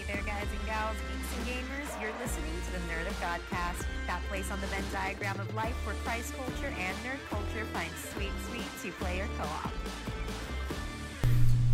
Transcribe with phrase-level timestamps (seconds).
[0.00, 2.00] Hey there, guys and gals, geeks and gamers.
[2.00, 5.74] You're listening to the Nerd of Godcast, that place on the Venn diagram of life
[5.84, 9.70] where Christ culture and nerd culture find sweet, sweet two-player co-op.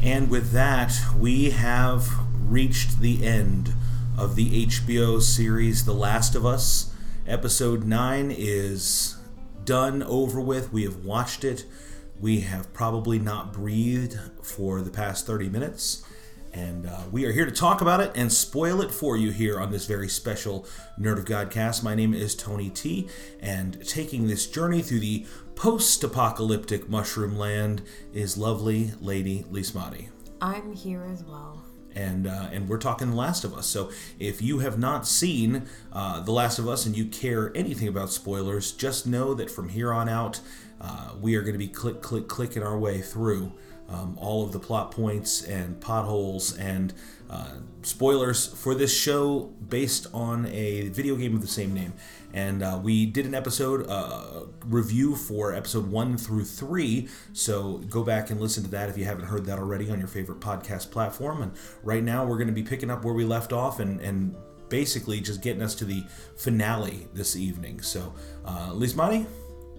[0.02, 3.74] And with that, we have reached the end
[4.18, 6.92] of the HBO series The Last of Us.
[7.28, 9.18] Episode 9 is
[9.64, 10.72] done, over with.
[10.72, 11.64] We have watched it.
[12.20, 16.02] We have probably not breathed for the past 30 minutes.
[16.56, 19.60] And uh, we are here to talk about it and spoil it for you here
[19.60, 20.66] on this very special
[20.98, 21.82] Nerd of Godcast.
[21.82, 23.08] My name is Tony T,
[23.40, 27.82] and taking this journey through the post apocalyptic mushroom land
[28.14, 30.08] is lovely Lady Lismati
[30.40, 31.62] I'm here as well.
[31.94, 33.66] and uh, and we're talking The Last of Us.
[33.66, 37.88] So if you have not seen uh, The Last of Us and you care anything
[37.88, 40.40] about spoilers, just know that from here on out,
[40.80, 43.52] uh, we are going to be click click clicking our way through
[43.88, 46.92] um, all of the plot points and potholes and
[47.28, 51.92] uh, spoilers for this show based on a video game of the same name.
[52.32, 57.08] And uh, we did an episode uh, review for episode one through three.
[57.32, 60.08] So go back and listen to that if you haven't heard that already on your
[60.08, 61.42] favorite podcast platform.
[61.42, 64.36] And right now we're going to be picking up where we left off and, and
[64.68, 66.04] basically just getting us to the
[66.36, 67.80] finale this evening.
[67.80, 68.12] So,
[68.44, 69.26] uh, Lismani,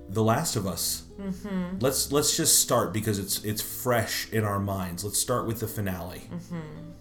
[0.09, 1.03] The Last of Us.
[1.19, 1.80] Mm-hmm.
[1.80, 5.03] Let's let's just start because it's it's fresh in our minds.
[5.03, 6.23] Let's start with the finale.
[6.31, 6.91] Mm-hmm.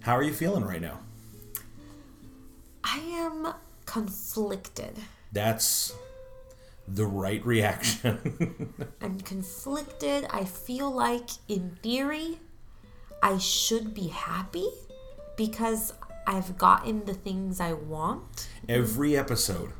[0.00, 1.00] How are you feeling right now?
[2.84, 3.52] I am
[3.84, 4.96] conflicted.
[5.32, 5.92] That's
[6.86, 8.72] the right reaction.
[9.00, 10.26] I'm conflicted.
[10.30, 12.38] I feel like, in theory,
[13.22, 14.68] I should be happy
[15.36, 15.92] because
[16.26, 18.48] I've gotten the things I want.
[18.68, 19.72] Every episode,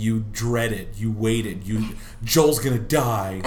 [0.00, 1.84] you dreaded, you waited, you
[2.24, 3.42] Joel's gonna die.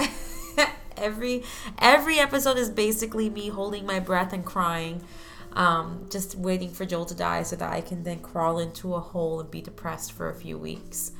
[0.96, 1.42] Every
[1.78, 5.02] every episode is basically me holding my breath and crying,
[5.52, 9.00] um, just waiting for Joel to die so that I can then crawl into a
[9.00, 11.10] hole and be depressed for a few weeks.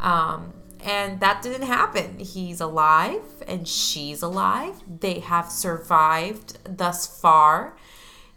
[0.00, 2.18] Um, and that didn't happen.
[2.18, 4.82] He's alive and she's alive.
[5.00, 7.76] They have survived thus far.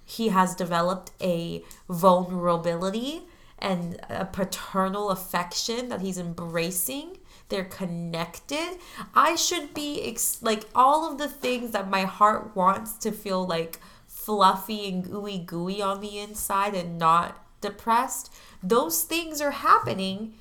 [0.04, 3.24] He has developed a vulnerability
[3.62, 7.18] and a paternal affection that he's embracing.
[7.50, 8.78] They're connected.
[9.14, 13.46] I should be ex- like all of the things that my heart wants to feel
[13.46, 18.34] like fluffy and gooey gooey on the inside and not depressed.
[18.64, 20.36] Those things are happening,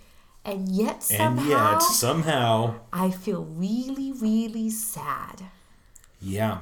[0.44, 5.44] and yet somehow and yet, somehow, I feel really, really sad.
[6.20, 6.58] yeah.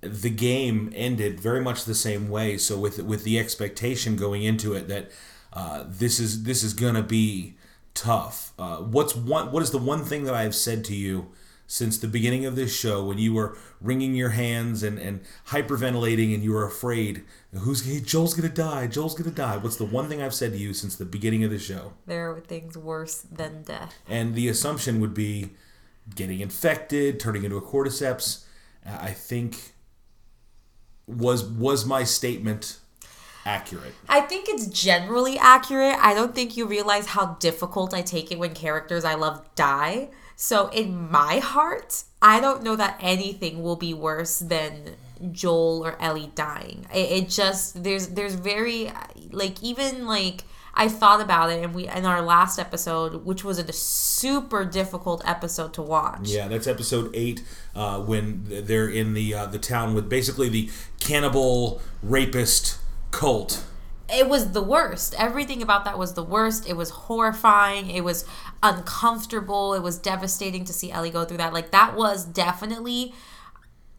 [0.00, 2.58] The game ended very much the same way.
[2.58, 5.10] So with with the expectation going into it that
[5.54, 7.54] uh, this is this is gonna be
[7.94, 8.52] tough.
[8.58, 9.52] Uh, what's one?
[9.52, 11.30] What is the one thing that I have said to you
[11.66, 16.34] since the beginning of this show when you were wringing your hands and and hyperventilating
[16.34, 18.86] and you were afraid who's hey, Joel's gonna die?
[18.88, 19.56] Joel's gonna die.
[19.56, 21.92] What's the one thing I've said to you since the beginning of the show?
[22.06, 23.94] There are things worse than death.
[24.08, 25.50] And the assumption would be
[26.14, 28.44] getting infected, turning into a cordyceps.
[28.84, 29.74] I think
[31.06, 32.80] was was my statement
[33.44, 33.94] accurate.
[34.08, 35.96] I think it's generally accurate.
[36.00, 40.08] I don't think you realize how difficult I take it when characters I love die.
[40.36, 44.96] So in my heart, I don't know that anything will be worse than
[45.32, 46.86] Joel or Ellie dying.
[46.92, 48.90] It, it just there's there's very
[49.30, 50.44] like even like
[50.76, 55.22] I thought about it and we in our last episode, which was a super difficult
[55.24, 56.28] episode to watch.
[56.28, 57.44] Yeah, that's episode eight
[57.74, 62.78] uh, when they're in the uh, the town with basically the cannibal rapist
[63.14, 63.64] cult.
[64.08, 65.14] it was the worst.
[65.18, 66.68] Everything about that was the worst.
[66.68, 67.90] It was horrifying.
[67.90, 68.24] It was
[68.62, 69.74] uncomfortable.
[69.74, 71.52] It was devastating to see Ellie go through that.
[71.52, 73.14] Like that was definitely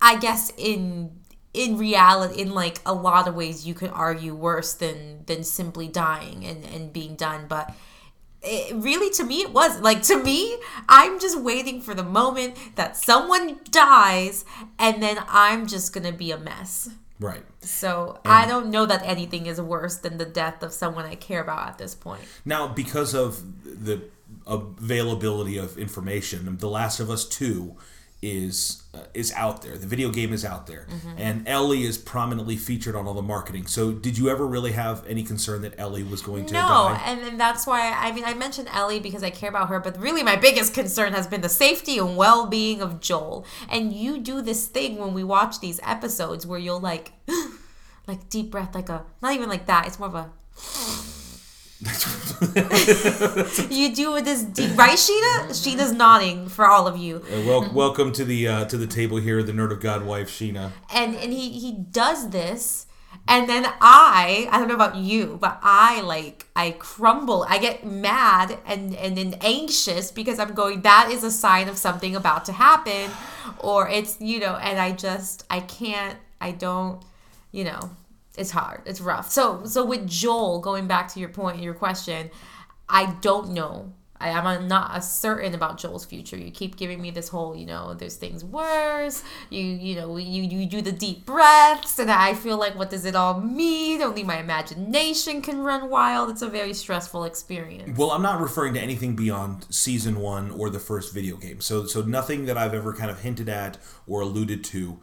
[0.02, 1.12] I guess in
[1.54, 5.88] in reality in like a lot of ways you could argue worse than than simply
[5.88, 7.74] dying and and being done, but
[8.48, 10.56] it, really to me it was like to me
[10.88, 14.46] i'm just waiting for the moment that someone dies
[14.78, 16.90] and then i'm just gonna be a mess
[17.20, 17.44] Right.
[17.62, 21.42] so I don't know that anything is worse than the death of someone I care
[21.42, 22.22] about at this point.
[22.44, 24.02] Now, because of the
[24.46, 27.78] availability of information, The Last of Us Two
[28.22, 29.78] is uh, is out there.
[29.78, 30.88] The video game is out there,
[31.18, 33.68] and Ellie is prominently featured on all the marketing.
[33.68, 37.02] So, did you ever really have any concern that Ellie was going to No, die?
[37.06, 40.00] and, and that's why I mean I mentioned Ellie because I care about her, but
[40.00, 43.46] really my biggest concern has been the safety and well being of Joel.
[43.70, 47.12] And you do this thing when we watch these episodes where you'll like
[48.08, 49.88] like deep breath, like a not even like that.
[49.88, 50.32] It's more of a
[53.70, 55.50] you do with this deep right, Sheena?
[55.50, 57.18] Sheena's nodding for all of you.
[57.18, 60.30] Uh, wel- welcome to the uh, to the table here, the nerd of God wife
[60.30, 60.72] Sheena.
[60.94, 62.88] and and he he does this
[63.28, 67.46] And then I, I don't know about you, but I like I crumble.
[67.50, 71.78] I get mad and and then anxious because I'm going that is a sign of
[71.78, 73.10] something about to happen
[73.60, 77.02] or it's, you know, and I just I can't I don't,
[77.52, 77.90] you know,
[78.38, 78.82] it's hard.
[78.86, 79.32] It's rough.
[79.32, 82.30] So so with Joel, going back to your point, your question,
[82.88, 86.38] I don't know I am not certain about Joel's future.
[86.38, 89.24] You keep giving me this whole, you know, there's things worse.
[89.50, 93.04] You, you know, you you do the deep breaths, and I feel like, what does
[93.06, 94.02] it all mean?
[94.02, 96.30] Only my imagination can run wild.
[96.30, 97.98] It's a very stressful experience.
[97.98, 101.60] Well, I'm not referring to anything beyond season one or the first video game.
[101.60, 103.78] So, so nothing that I've ever kind of hinted at
[104.08, 105.00] or alluded to.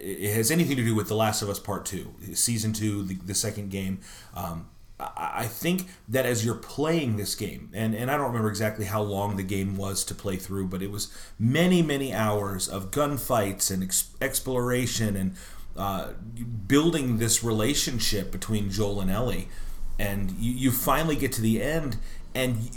[0.00, 3.14] It has anything to do with The Last of Us Part Two, season two, the,
[3.14, 4.00] the second game.
[4.34, 4.68] Um,
[5.00, 9.00] I think that as you're playing this game, and, and I don't remember exactly how
[9.00, 13.70] long the game was to play through, but it was many, many hours of gunfights
[13.70, 15.36] and ex- exploration and
[15.76, 16.14] uh,
[16.66, 19.48] building this relationship between Joel and Ellie.
[20.00, 21.98] And you, you finally get to the end,
[22.34, 22.68] and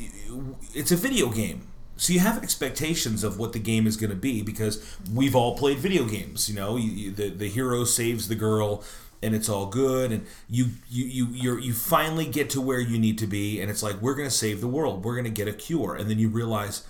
[0.76, 1.71] it's a video game.
[2.02, 4.84] So you have expectations of what the game is going to be because
[5.14, 6.50] we've all played video games.
[6.50, 8.84] You know, you, the, the hero saves the girl,
[9.22, 12.98] and it's all good and you you you you you finally get to where you
[12.98, 15.30] need to be and it's like we're going to save the world we're going to
[15.30, 16.88] get a cure and then you realize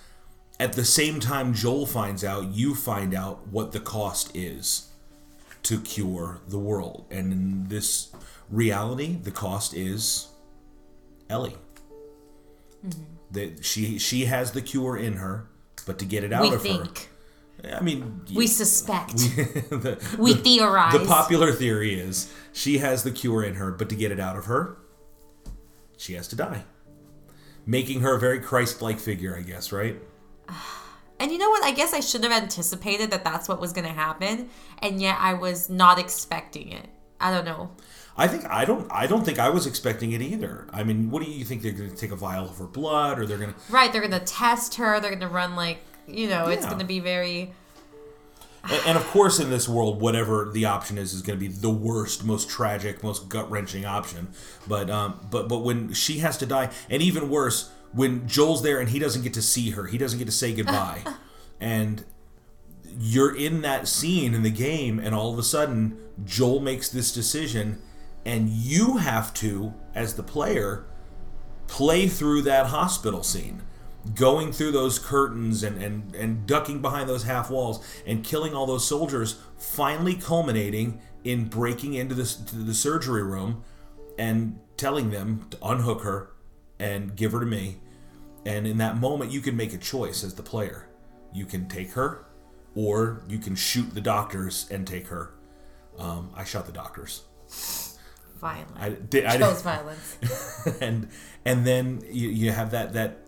[0.58, 4.88] at the same time Joel finds out you find out what the cost is
[5.64, 8.12] to cure the world and in this
[8.48, 10.28] reality the cost is
[11.28, 11.58] Ellie
[12.82, 13.11] mm-hmm.
[13.32, 15.48] That she she has the cure in her
[15.86, 16.98] but to get it out we of think.
[16.98, 17.06] her
[17.64, 19.14] I mean, we suspect.
[19.14, 19.20] We,
[19.78, 20.94] the, we the, theorize.
[20.94, 24.36] The popular theory is she has the cure in her, but to get it out
[24.36, 24.78] of her,
[25.96, 26.64] she has to die,
[27.64, 29.96] making her a very Christ-like figure, I guess, right?
[31.20, 31.62] And you know what?
[31.62, 34.50] I guess I should have anticipated that that's what was going to happen,
[34.80, 36.88] and yet I was not expecting it.
[37.20, 37.70] I don't know.
[38.16, 38.86] I think I don't.
[38.90, 40.66] I don't think I was expecting it either.
[40.72, 43.18] I mean, what do you think they're going to take a vial of her blood,
[43.18, 43.72] or they're going to?
[43.72, 45.00] Right, they're going to test her.
[45.00, 46.54] They're going to run like you know, yeah.
[46.54, 47.52] it's going to be very.
[48.64, 51.52] And, and, of course, in this world, whatever the option is, is going to be
[51.52, 54.28] the worst, most tragic, most gut wrenching option.
[54.68, 58.78] But um, but but when she has to die, and even worse, when Joel's there
[58.78, 61.02] and he doesn't get to see her, he doesn't get to say goodbye,
[61.60, 62.04] and
[62.98, 67.10] you're in that scene in the game, and all of a sudden, Joel makes this
[67.12, 67.80] decision,
[68.24, 70.84] and you have to, as the player,
[71.66, 73.62] play through that hospital scene
[74.14, 78.66] going through those curtains and, and, and ducking behind those half walls and killing all
[78.66, 83.62] those soldiers, finally culminating in breaking into the, the surgery room
[84.18, 86.32] and telling them to unhook her
[86.78, 87.78] and give her to me.
[88.44, 90.88] And in that moment, you can make a choice as the player.
[91.32, 92.26] You can take her,
[92.74, 95.34] or you can shoot the doctors and take her.
[95.96, 97.22] Um, I shot the doctors.
[98.42, 98.76] Violent.
[98.76, 99.24] I did.
[99.24, 100.18] I chose violence.
[100.80, 101.08] and
[101.44, 103.18] and then you, you have that that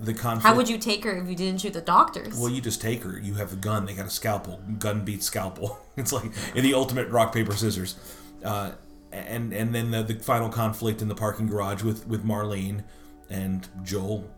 [0.00, 0.42] the conflict.
[0.44, 2.36] How would you take her if you didn't shoot the doctors?
[2.36, 3.16] Well, you just take her.
[3.16, 3.86] You have a gun.
[3.86, 4.60] They got a scalpel.
[4.80, 5.78] Gun beats scalpel.
[5.96, 7.96] It's like in the ultimate rock paper scissors.
[8.44, 8.72] Uh,
[9.12, 12.82] and and then the, the final conflict in the parking garage with with Marlene
[13.30, 14.28] and Joel.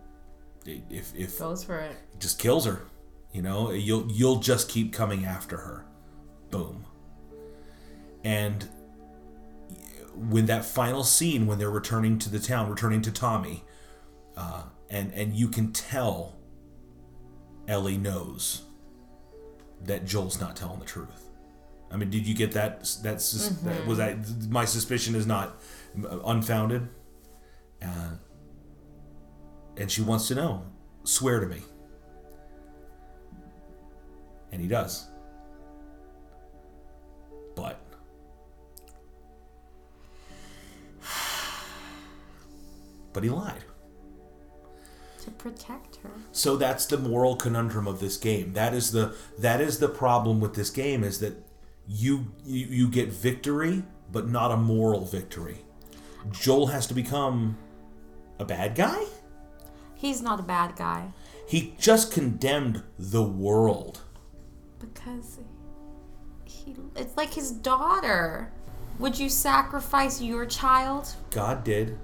[0.67, 2.83] If if goes for it, just kills her.
[3.33, 5.87] You know, you'll you'll just keep coming after her.
[6.51, 6.85] Boom.
[8.25, 8.69] And
[10.15, 13.65] when that final scene when they're returning to the town, returning to Tommy,
[14.37, 16.37] uh, and and you can tell
[17.69, 18.63] Ellie knows
[19.83, 21.31] that Joel's not telling the truth.
[21.91, 22.81] I mean, did you get that?
[23.03, 23.69] That's mm-hmm.
[23.69, 25.61] that, was that my suspicion is not
[26.25, 26.89] unfounded.
[27.83, 28.17] Uh,
[29.77, 30.63] and she wants to know.
[31.05, 31.63] Swear to me.
[34.53, 35.09] And he does.
[37.57, 37.81] But
[43.13, 43.65] but he lied
[45.21, 46.11] to protect her.
[46.33, 48.53] So that's the moral conundrum of this game.
[48.55, 51.35] That is the that is the problem with this game is that
[51.87, 55.59] you you, you get victory but not a moral victory.
[56.31, 57.57] Joel has to become
[58.39, 59.05] a bad guy?
[59.95, 61.13] He's not a bad guy.
[61.47, 64.01] He just condemned the world.
[64.79, 65.39] Because
[66.45, 68.53] he it's like his daughter.
[68.99, 71.15] Would you sacrifice your child?
[71.31, 71.99] God did.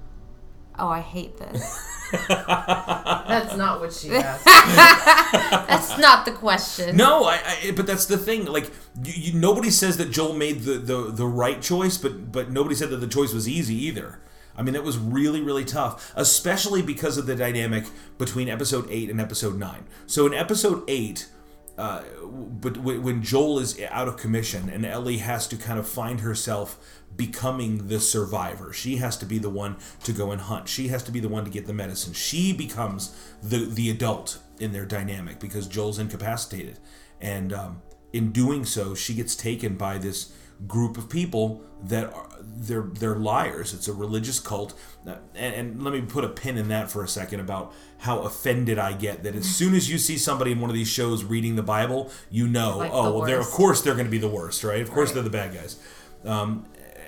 [0.78, 1.62] Oh, I hate this.
[2.28, 4.44] that's not what she asked.
[4.44, 6.96] that's not the question.
[6.96, 8.46] No, I, I, but that's the thing.
[8.46, 8.70] Like,
[9.02, 12.74] you, you, nobody says that Joel made the, the, the right choice, but but nobody
[12.74, 14.20] said that the choice was easy either.
[14.56, 17.84] I mean, it was really, really tough, especially because of the dynamic
[18.16, 19.84] between episode 8 and episode 9.
[20.06, 21.28] So, in episode 8,
[21.76, 26.20] uh, but when Joel is out of commission and Ellie has to kind of find
[26.20, 26.78] herself
[27.16, 30.68] becoming the survivor, she has to be the one to go and hunt.
[30.68, 32.12] She has to be the one to get the medicine.
[32.12, 36.78] She becomes the the adult in their dynamic because Joel's incapacitated,
[37.20, 37.82] and um,
[38.12, 40.32] in doing so, she gets taken by this
[40.66, 43.74] group of people that are they're they're liars.
[43.74, 44.72] It's a religious cult,
[45.06, 48.20] Uh, and, and let me put a pin in that for a second about how
[48.20, 51.24] offended I get that as soon as you see somebody in one of these shows
[51.24, 54.10] reading the Bible, you know, Like oh, the well, they're of course they're going to
[54.10, 54.80] be the worst, right?
[54.80, 55.14] Of course Right.
[55.14, 55.76] they're the bad guys,
[56.24, 56.64] um,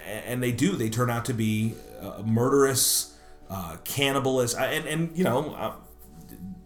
[0.08, 0.72] and they do.
[0.72, 3.16] They turn out to be uh, murderous,
[3.50, 5.72] uh, cannibalist, and and you know, uh,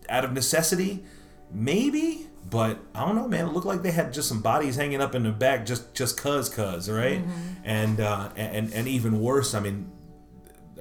[0.09, 1.05] out of necessity,
[1.53, 2.27] maybe.
[2.49, 3.47] But I don't know, man.
[3.47, 6.17] It looked like they had just some bodies hanging up in the back, just just
[6.17, 7.23] cuz cuz, right?
[7.65, 9.91] And uh, and and even worse, I mean,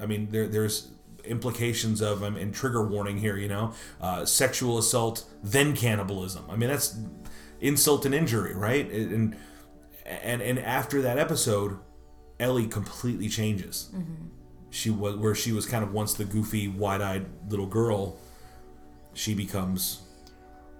[0.00, 0.88] I mean, there there's
[1.24, 6.44] implications of um, and trigger warning here, you know, uh, sexual assault, then cannibalism.
[6.50, 6.98] I mean, that's
[7.60, 8.90] insult and injury, right?
[8.90, 9.36] And
[10.04, 11.78] and and after that episode,
[12.42, 13.90] Ellie completely changes.
[13.94, 14.26] Mm-hmm.
[14.70, 18.16] She was where she was kind of once the goofy, wide-eyed little girl.
[19.14, 20.02] She becomes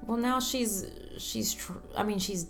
[0.07, 0.87] Well, now she's
[1.19, 2.47] she's tr- I mean she's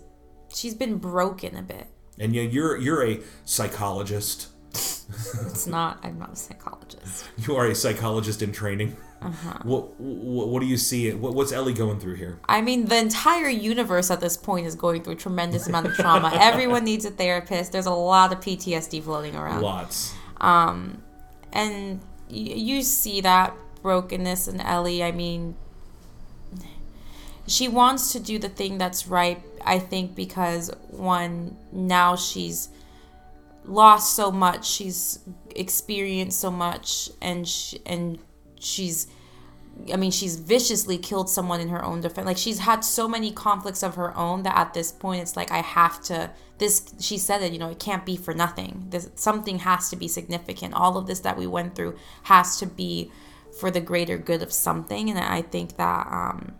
[0.54, 1.86] she's been broken a bit.
[2.18, 4.48] And yeah, you're you're a psychologist.
[4.74, 5.98] It's not.
[6.02, 7.26] I'm not a psychologist.
[7.38, 8.96] You are a psychologist in training.
[9.20, 9.58] Uh-huh.
[9.62, 11.12] What, what what do you see?
[11.12, 12.38] What, what's Ellie going through here?
[12.48, 15.94] I mean, the entire universe at this point is going through a tremendous amount of
[15.94, 16.32] trauma.
[16.40, 17.72] Everyone needs a therapist.
[17.72, 19.62] There's a lot of PTSD floating around.
[19.62, 20.14] Lots.
[20.40, 21.02] Um,
[21.52, 25.04] and y- you see that brokenness in Ellie.
[25.04, 25.54] I mean,
[27.46, 29.40] she wants to do the thing that's right.
[29.64, 32.70] I think because one now she's
[33.64, 35.18] lost so much, she's
[35.54, 38.18] experienced so much, and sh- and
[38.58, 39.06] she's.
[39.92, 42.26] I mean, she's viciously killed someone in her own defense.
[42.26, 45.50] Like she's had so many conflicts of her own that at this point, it's like
[45.50, 46.30] I have to.
[46.58, 47.52] This she said it.
[47.52, 48.86] You know, it can't be for nothing.
[48.90, 50.74] This something has to be significant.
[50.74, 53.10] All of this that we went through has to be
[53.58, 55.10] for the greater good of something.
[55.10, 56.54] And I think that, um,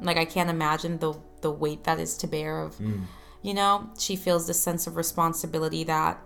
[0.00, 2.60] like, I can't imagine the the weight that is to bear.
[2.60, 2.78] Of,
[3.42, 6.20] you know, she feels this sense of responsibility that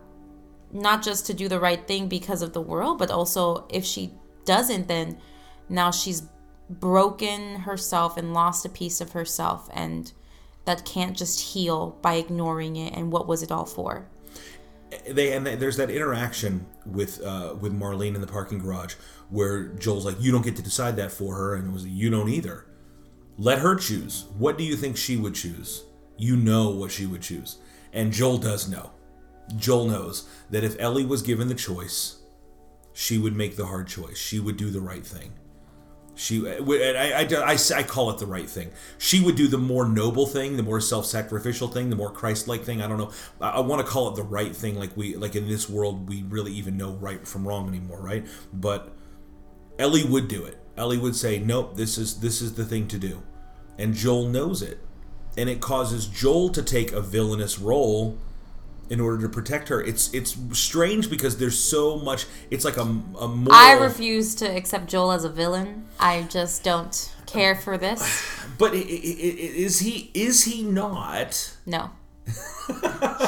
[0.72, 4.12] not just to do the right thing because of the world, but also if she
[4.44, 5.18] doesn't, then
[5.68, 6.24] now she's
[6.68, 10.12] broken herself and lost a piece of herself, and
[10.64, 12.94] that can't just heal by ignoring it.
[12.94, 14.08] And what was it all for?
[15.08, 18.94] They and there's that interaction with uh, with Marlene in the parking garage
[19.30, 22.10] where Joel's like, "You don't get to decide that for her," and it was, "You
[22.10, 22.66] don't either.
[23.36, 24.26] Let her choose.
[24.38, 25.84] What do you think she would choose?
[26.16, 27.58] You know what she would choose."
[27.92, 28.90] And Joel does know.
[29.56, 32.16] Joel knows that if Ellie was given the choice,
[32.92, 34.18] she would make the hard choice.
[34.18, 35.32] She would do the right thing.
[36.16, 38.70] She, uh, I, I, I, I call it the right thing.
[38.98, 42.80] She would do the more noble thing, the more self-sacrificial thing, the more Christ-like thing.
[42.80, 43.10] I don't know.
[43.40, 46.08] I, I want to call it the right thing, like we, like in this world,
[46.08, 48.24] we really even know right from wrong anymore, right?
[48.52, 48.92] But
[49.78, 50.56] Ellie would do it.
[50.76, 53.22] Ellie would say, "Nope, this is this is the thing to do,"
[53.76, 54.78] and Joel knows it,
[55.36, 58.18] and it causes Joel to take a villainous role
[58.90, 59.80] in order to protect her.
[59.80, 62.26] It's it's strange because there's so much.
[62.50, 63.52] It's like a, a moral.
[63.52, 65.86] I refuse to accept Joel as a villain.
[65.98, 68.02] I just don't care for this.
[68.56, 71.56] But is he is he not?
[71.66, 71.90] No.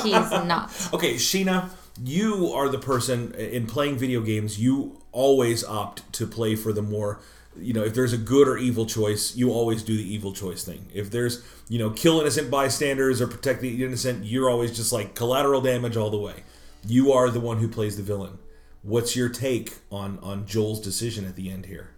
[0.05, 0.71] He's not.
[0.93, 1.71] Okay, Sheena,
[2.03, 4.61] you are the person in playing video games.
[4.61, 7.21] You always opt to play for the more.
[7.59, 10.65] You know, if there's a good or evil choice, you always do the evil choice
[10.65, 10.87] thing.
[10.93, 15.15] If there's, you know, kill innocent bystanders or protect the innocent, you're always just like
[15.15, 16.45] collateral damage all the way.
[16.87, 18.39] You are the one who plays the villain.
[18.83, 21.91] What's your take on on Joel's decision at the end here?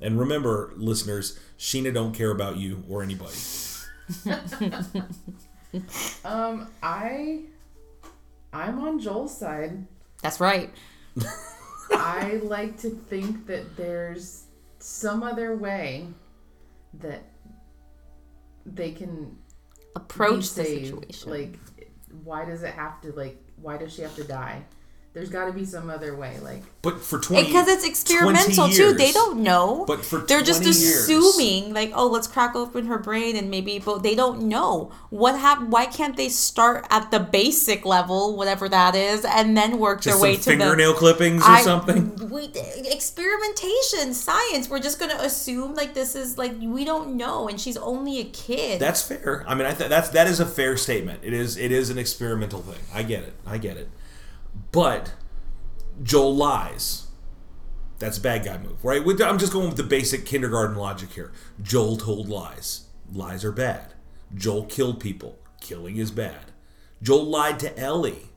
[0.00, 3.36] And remember, listeners, Sheena don't care about you or anybody.
[6.24, 7.40] Um, I,
[8.52, 9.86] I'm on Joel's side.
[10.22, 10.70] That's right.
[11.90, 14.43] I like to think that there's
[14.84, 16.06] some other way
[17.00, 17.22] that
[18.66, 19.38] they can
[19.96, 20.86] Approach the saved.
[20.86, 21.30] situation.
[21.30, 21.58] Like,
[22.22, 23.42] why does it have to like?
[23.56, 24.62] Why does she have to die?
[25.14, 26.36] There's got to be some other way.
[26.42, 28.94] Like, But for twenty, because it's 20 experimental too.
[28.94, 29.84] They don't know.
[29.86, 31.08] But for they're just 20 years.
[31.08, 35.38] assuming like, oh, let's crack open her brain and maybe, but they don't know what
[35.38, 35.70] happened.
[35.70, 40.16] Why can't they start at the basic level, whatever that is, and then work Just
[40.16, 42.10] their way some to the fingernail clippings or I- something.
[42.28, 42.50] We
[42.90, 44.68] experimentation, science.
[44.68, 48.24] We're just gonna assume like this is like we don't know, and she's only a
[48.24, 48.80] kid.
[48.80, 49.44] That's fair.
[49.46, 51.20] I mean, I th- that's that is a fair statement.
[51.22, 52.80] It is it is an experimental thing.
[52.92, 53.34] I get it.
[53.46, 53.88] I get it.
[54.74, 55.14] But
[56.02, 57.06] Joel lies.
[58.00, 59.00] That's a bad guy move, right?
[59.22, 61.32] I'm just going with the basic kindergarten logic here.
[61.62, 62.88] Joel told lies.
[63.12, 63.94] Lies are bad.
[64.34, 65.38] Joel killed people.
[65.60, 66.50] Killing is bad.
[67.00, 68.30] Joel lied to Ellie.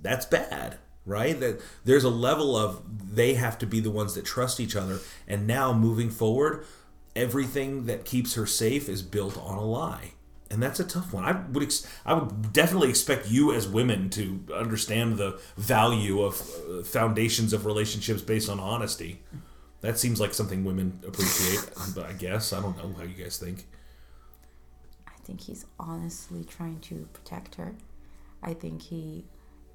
[0.00, 1.38] That's bad, right?
[1.38, 4.98] That there's a level of they have to be the ones that trust each other.
[5.28, 6.66] And now moving forward,
[7.14, 10.14] everything that keeps her safe is built on a lie.
[10.50, 11.24] And that's a tough one.
[11.24, 16.40] I would ex- I would definitely expect you as women to understand the value of
[16.40, 19.20] uh, foundations of relationships based on honesty.
[19.82, 23.38] That seems like something women appreciate, but I guess I don't know how you guys
[23.38, 23.66] think.
[25.06, 27.74] I think he's honestly trying to protect her.
[28.42, 29.24] I think he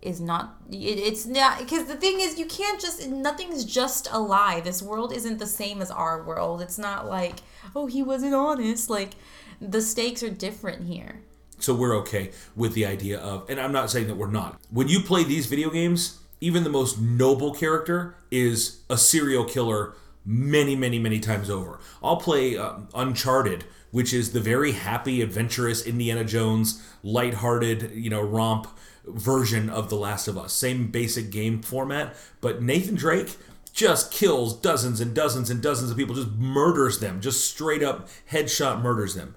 [0.05, 0.57] is not.
[0.69, 3.07] It, it's not because the thing is, you can't just.
[3.07, 4.59] Nothing's just a lie.
[4.59, 6.61] This world isn't the same as our world.
[6.61, 7.39] It's not like
[7.75, 8.89] oh he wasn't honest.
[8.89, 9.11] Like
[9.59, 11.21] the stakes are different here.
[11.59, 14.59] So we're okay with the idea of, and I'm not saying that we're not.
[14.69, 19.93] When you play these video games, even the most noble character is a serial killer
[20.25, 21.79] many, many, many times over.
[22.01, 28.21] I'll play uh, Uncharted, which is the very happy, adventurous Indiana Jones, lighthearted, you know,
[28.21, 28.67] romp
[29.05, 30.53] version of The Last of Us.
[30.53, 33.37] Same basic game format, but Nathan Drake
[33.73, 38.07] just kills dozens and dozens and dozens of people, just murders them, just straight up
[38.31, 39.35] headshot murders them.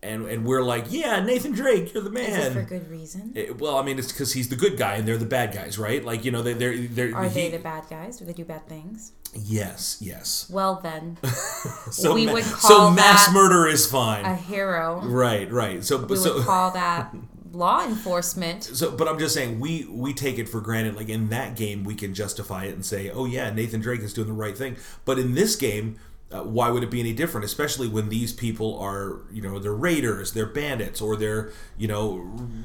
[0.00, 2.52] And, and we're like, yeah, Nathan Drake, you're the man.
[2.52, 3.32] For good reason?
[3.34, 5.76] It- well, I mean, it's because he's the good guy and they're the bad guys,
[5.76, 6.04] right?
[6.04, 8.16] Like, you know, they, they're they're Are he- they the bad guys?
[8.18, 9.10] Do they do bad things?
[9.34, 10.48] Yes, yes.
[10.48, 11.18] Well then,
[11.90, 15.00] So We ma- would so mass that murder is fine, a hero.
[15.04, 15.50] right?
[15.50, 15.84] Right.
[15.84, 17.12] So, We so would call that
[17.52, 18.64] law enforcement.
[18.64, 21.84] so but i'm just saying we we take it for granted like in that game
[21.84, 24.76] we can justify it and say oh yeah nathan drake is doing the right thing
[25.04, 25.98] but in this game
[26.30, 29.72] uh, why would it be any different especially when these people are you know they're
[29.72, 32.16] raiders they're bandits or they're you know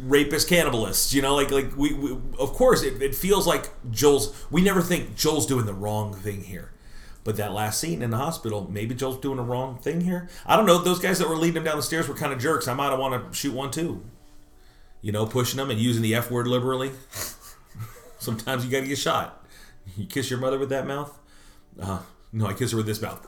[0.03, 4.45] rapist cannibalists you know like like we, we of course it, it feels like joel's
[4.51, 6.71] we never think joel's doing the wrong thing here
[7.23, 10.27] but that last scene in the hospital, maybe Joel's doing a wrong thing here.
[10.45, 10.77] I don't know.
[10.77, 12.67] Those guys that were leading him down the stairs were kind of jerks.
[12.67, 14.03] I might have want to shoot one too
[15.03, 16.89] you know, pushing them and using the F word liberally.
[18.17, 19.45] Sometimes you got to get shot.
[19.97, 21.15] You kiss your mother with that mouth?
[21.79, 21.99] Uh,
[22.31, 23.23] no, I kiss her with this mouth.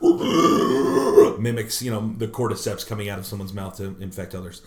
[1.38, 4.62] Mimics, you know, the cordyceps coming out of someone's mouth to infect others.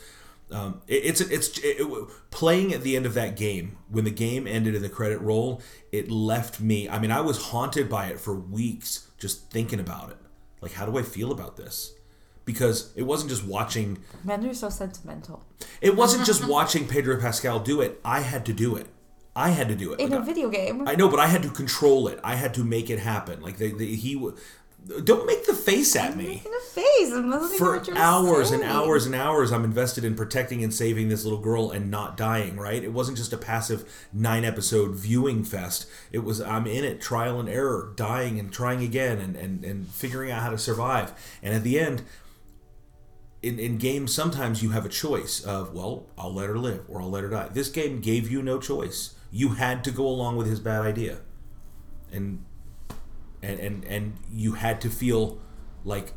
[0.52, 4.12] Um, it, it's it's it, it- playing at the end of that game when the
[4.12, 5.62] game ended in the credit roll.
[5.92, 6.88] It left me.
[6.90, 10.18] I mean, I was haunted by it for weeks just thinking about it.
[10.62, 11.94] Like, how do I feel about this?
[12.46, 15.44] Because it wasn't just watching Men are so sentimental.
[15.82, 18.00] it wasn't just watching Pedro Pascal do it.
[18.04, 18.88] I had to do it.
[19.36, 20.00] I had to do it.
[20.00, 20.88] In Like, a video game.
[20.88, 22.20] I know, but I had to control it.
[22.24, 23.42] I had to make it happen.
[23.42, 24.16] Like they, they he,
[25.04, 26.42] don't make the face at me.
[26.44, 27.12] in the face.
[27.14, 30.74] I'm listening For what you're hours and hours and hours, I'm invested in protecting and
[30.74, 32.58] saving this little girl and not dying.
[32.58, 32.84] Right?
[32.84, 35.86] It wasn't just a passive nine episode viewing fest.
[36.12, 39.88] It was I'm in it, trial and error, dying and trying again, and and and
[39.88, 41.14] figuring out how to survive.
[41.44, 42.02] And at the end,
[43.42, 47.02] in, in games sometimes you have a choice of well i'll let her live or
[47.02, 47.50] i'll let her die.
[47.52, 49.16] This game gave you no choice.
[49.32, 51.20] You had to go along with his bad idea.
[52.12, 52.44] And
[53.42, 55.40] and and, and you had to feel
[55.86, 56.14] like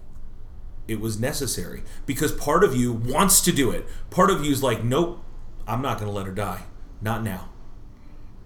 [0.88, 3.87] it was necessary because part of you wants to do it.
[4.11, 5.22] Part of you is like nope
[5.66, 6.64] i'm not going to let her die.
[7.00, 7.50] Not now.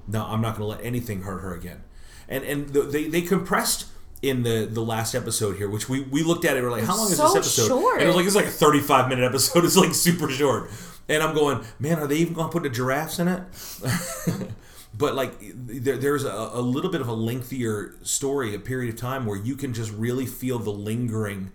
[0.06, 1.82] No i'm not going to let anything hurt her again.
[2.28, 3.86] And and the, they they compressed
[4.22, 6.96] in the the last episode here which we we looked at it we're like how
[6.96, 7.68] long is so this episode?
[7.68, 8.00] Short.
[8.00, 9.64] and it was like it's like a 35 minute episode.
[9.66, 10.70] It's like super short.
[11.08, 13.42] And i'm going man are they even going to put the giraffes in it?
[14.98, 18.98] But like there, there's a, a little bit of a lengthier story a period of
[18.98, 21.52] time where you can just really feel the lingering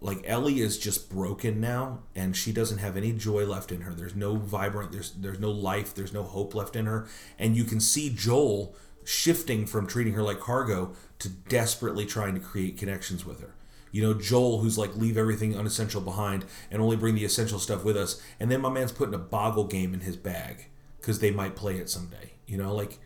[0.00, 3.94] like Ellie is just broken now and she doesn't have any joy left in her.
[3.94, 7.06] There's no vibrant there's there's no life, there's no hope left in her.
[7.38, 12.40] And you can see Joel shifting from treating her like cargo to desperately trying to
[12.40, 13.54] create connections with her.
[13.90, 17.84] You know, Joel who's like leave everything unessential behind and only bring the essential stuff
[17.84, 18.20] with us.
[18.40, 20.66] And then my man's putting a boggle game in his bag
[21.02, 22.32] cuz they might play it someday.
[22.46, 22.98] You know, like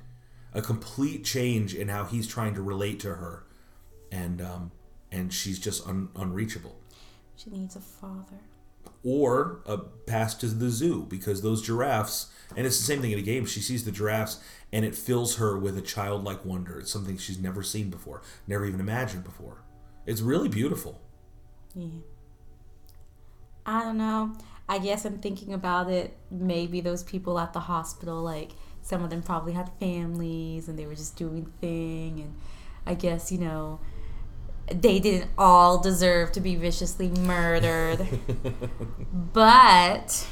[0.55, 3.45] a complete change in how he's trying to relate to her
[4.13, 4.71] and um
[5.13, 6.77] and she's just un- unreachable
[7.37, 8.39] She needs a father.
[9.03, 13.17] or a pass to the zoo because those giraffes and it's the same thing in
[13.19, 14.39] the game she sees the giraffes
[14.73, 18.67] and it fills her with a childlike wonder it's something she's never seen before never
[18.67, 19.63] even imagined before
[20.07, 21.01] it's really beautiful
[21.75, 22.01] Yeah.
[23.67, 24.33] I don't know.
[24.69, 26.17] I guess I'm thinking about it.
[26.31, 30.87] Maybe those people at the hospital, like some of them probably had families and they
[30.87, 32.21] were just doing thing.
[32.21, 32.35] And
[32.87, 33.81] I guess, you know,
[34.73, 38.07] they didn't all deserve to be viciously murdered.
[39.33, 40.27] but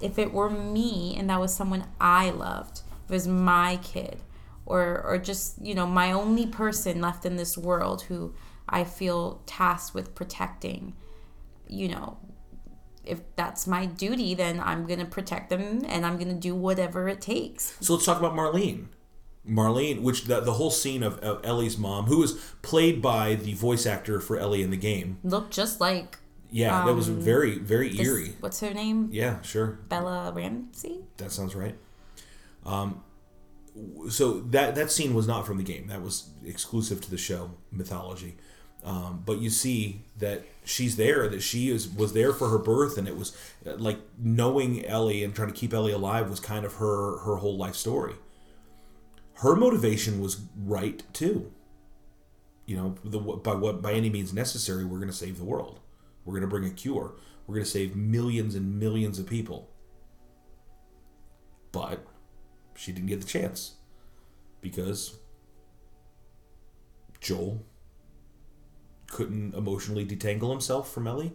[0.00, 4.18] if it were me and that was someone I loved, it was my kid,
[4.64, 8.34] or or just you know my only person left in this world who
[8.68, 10.94] I feel tasked with protecting,
[11.68, 12.18] you know,
[13.04, 17.20] if that's my duty, then I'm gonna protect them and I'm gonna do whatever it
[17.20, 17.76] takes.
[17.80, 18.86] So let's talk about Marlene.
[19.48, 23.54] Marlene, which the, the whole scene of, of Ellie's mom, who was played by the
[23.54, 25.18] voice actor for Ellie in the game.
[25.22, 26.18] looked just like
[26.50, 28.34] Yeah, that was um, very, very this, eerie.
[28.40, 29.08] what's her name?
[29.12, 29.78] Yeah, sure.
[29.88, 31.04] Bella Ramsey.
[31.18, 31.76] That sounds right.
[32.66, 33.02] Um,
[34.10, 35.86] so that that scene was not from the game.
[35.86, 38.36] That was exclusive to the show mythology.
[38.84, 41.28] Um, but you see that she's there.
[41.28, 45.24] That she is was there for her birth, and it was uh, like knowing Ellie
[45.24, 48.14] and trying to keep Ellie alive was kind of her her whole life story.
[49.34, 51.52] Her motivation was right too.
[52.64, 55.80] You know, the, by what by any means necessary, we're going to save the world.
[56.24, 57.12] We're going to bring a cure.
[57.46, 59.70] We're going to save millions and millions of people.
[61.70, 62.04] But
[62.76, 63.74] she didn't get the chance
[64.60, 65.16] because
[67.20, 67.64] Joel
[69.08, 71.32] couldn't emotionally detangle himself from Ellie.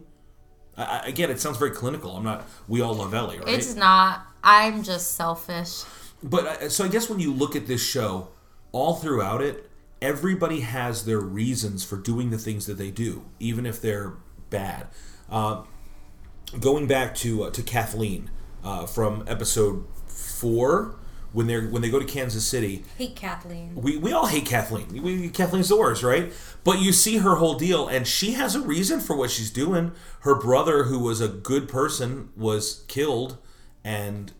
[0.76, 2.16] I, I, again, it sounds very clinical.
[2.16, 2.44] I'm not.
[2.68, 3.48] We all love Ellie, right?
[3.48, 4.26] It's not.
[4.42, 5.82] I'm just selfish.
[6.22, 8.28] But uh, so I guess when you look at this show,
[8.70, 13.66] all throughout it, everybody has their reasons for doing the things that they do, even
[13.66, 14.14] if they're
[14.50, 14.88] bad.
[15.30, 15.62] Uh,
[16.60, 18.30] going back to uh, to Kathleen
[18.62, 20.96] uh, from episode four,
[21.32, 23.74] when they're when they go to Kansas City, Hate Kathleen.
[23.74, 25.02] we, we all hate Kathleen.
[25.02, 26.32] We, Kathleen's the worst, right?
[26.64, 29.92] But you see her whole deal, and she has a reason for what she's doing.
[30.20, 33.38] Her brother, who was a good person, was killed,
[33.82, 34.32] and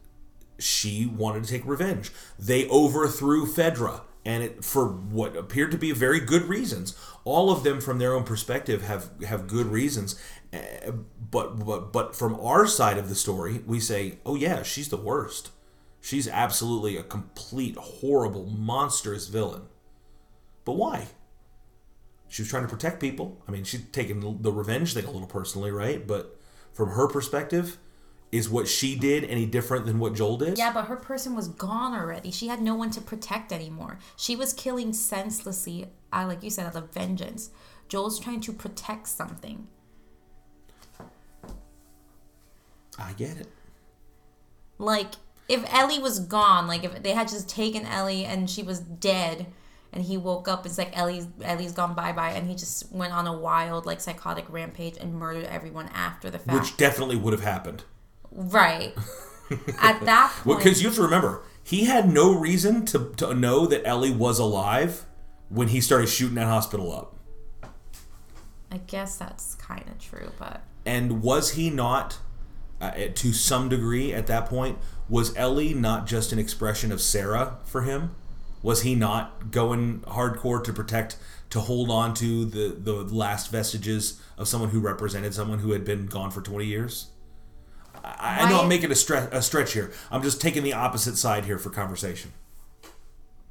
[0.59, 2.13] she wanted to take revenge.
[2.39, 6.97] They overthrew Fedra, and it for what appeared to be very good reasons.
[7.25, 10.21] All of them, from their own perspective, have have good reasons.
[10.53, 10.91] Eh,
[11.31, 14.97] But but but from our side of the story, we say, oh yeah, she's the
[14.97, 15.51] worst.
[16.03, 19.63] She's absolutely a complete, horrible, monstrous villain.
[20.65, 21.07] But why?
[22.29, 23.41] She was trying to protect people.
[23.49, 26.05] I mean, she's taken the revenge thing a little personally, right?
[26.07, 26.39] But
[26.73, 27.79] from her perspective,
[28.33, 30.59] is what she did any different than what Joel did?
[30.59, 32.31] Yeah, but her person was gone already.
[32.31, 33.99] She had no one to protect anymore.
[34.17, 37.51] She was killing senselessly, uh, like you said, out of vengeance.
[37.89, 39.69] Joel's trying to protect something.
[42.99, 43.49] I get it.
[44.79, 45.13] Like,
[45.53, 49.47] if Ellie was gone, like if they had just taken Ellie and she was dead,
[49.93, 53.13] and he woke up, it's like Ellie's Ellie's gone bye bye, and he just went
[53.13, 56.59] on a wild, like psychotic rampage and murdered everyone after the fact.
[56.59, 57.85] Which definitely would have happened.
[58.31, 58.95] right.
[59.79, 63.67] At that point, Because you have to remember, he had no reason to, to know
[63.67, 65.05] that Ellie was alive
[65.51, 67.15] when he started shooting that hospital up.
[68.71, 72.19] I guess that's kind of true, but And was he not,
[72.81, 74.79] uh, to some degree at that point,
[75.13, 78.15] was Ellie not just an expression of Sarah for him?
[78.63, 81.19] Was he not going hardcore to protect,
[81.51, 85.85] to hold on to the, the last vestiges of someone who represented someone who had
[85.85, 87.11] been gone for 20 years?
[88.03, 89.93] I, I know I'm making a, stre- a stretch here.
[90.11, 92.33] I'm just taking the opposite side here for conversation.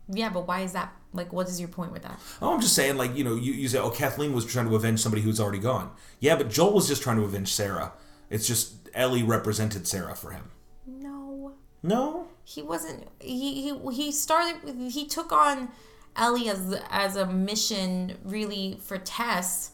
[0.09, 0.91] yeah, but why is that?
[1.13, 2.19] Like, what is your point with that?
[2.41, 4.75] Oh, I'm just saying, like, you know, you, you say, oh, Kathleen was trying to
[4.75, 5.91] avenge somebody who's already gone.
[6.19, 7.93] Yeah, but Joel was just trying to avenge Sarah.
[8.31, 10.49] It's just Ellie represented Sarah for him.
[10.85, 12.27] No, No?
[12.43, 13.07] he wasn't.
[13.19, 14.91] He he he started.
[14.91, 15.69] He took on
[16.15, 19.71] Ellie as as a mission, really for Tess.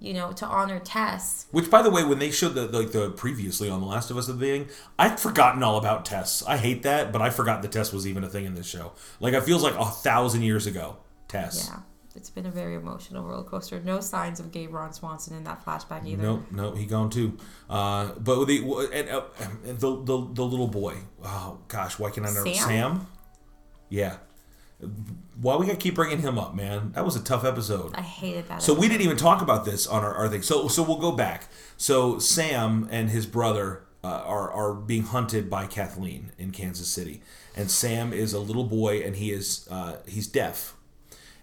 [0.00, 1.46] You know, to honor Tess.
[1.50, 4.18] Which, by the way, when they showed the like the previously on The Last of
[4.18, 6.42] Us the beginning, I'd forgotten all about Tess.
[6.46, 8.92] I hate that, but I forgot that Tess was even a thing in this show.
[9.20, 10.98] Like, it feels like a thousand years ago.
[11.28, 11.70] Tess.
[11.72, 11.80] Yeah,
[12.16, 13.80] it's been a very emotional roller coaster.
[13.80, 16.22] No signs of gay Ron Swanson in that flashback either.
[16.22, 17.36] Nope, nope, he gone too.
[17.68, 18.58] Uh, but the
[18.92, 19.22] and, uh,
[19.64, 20.96] and the, the the little boy.
[21.24, 22.66] Oh gosh, why can't I never Sam?
[22.68, 23.06] Sam?
[23.88, 24.16] Yeah.
[25.40, 26.92] Why we gotta keep bringing him up, man?
[26.92, 27.94] That was a tough episode.
[27.94, 28.62] I hated that.
[28.62, 30.42] So we didn't even talk about this on our, our thing.
[30.42, 31.48] So so we'll go back.
[31.76, 37.22] So Sam and his brother uh, are are being hunted by Kathleen in Kansas City,
[37.56, 40.76] and Sam is a little boy, and he is uh, he's deaf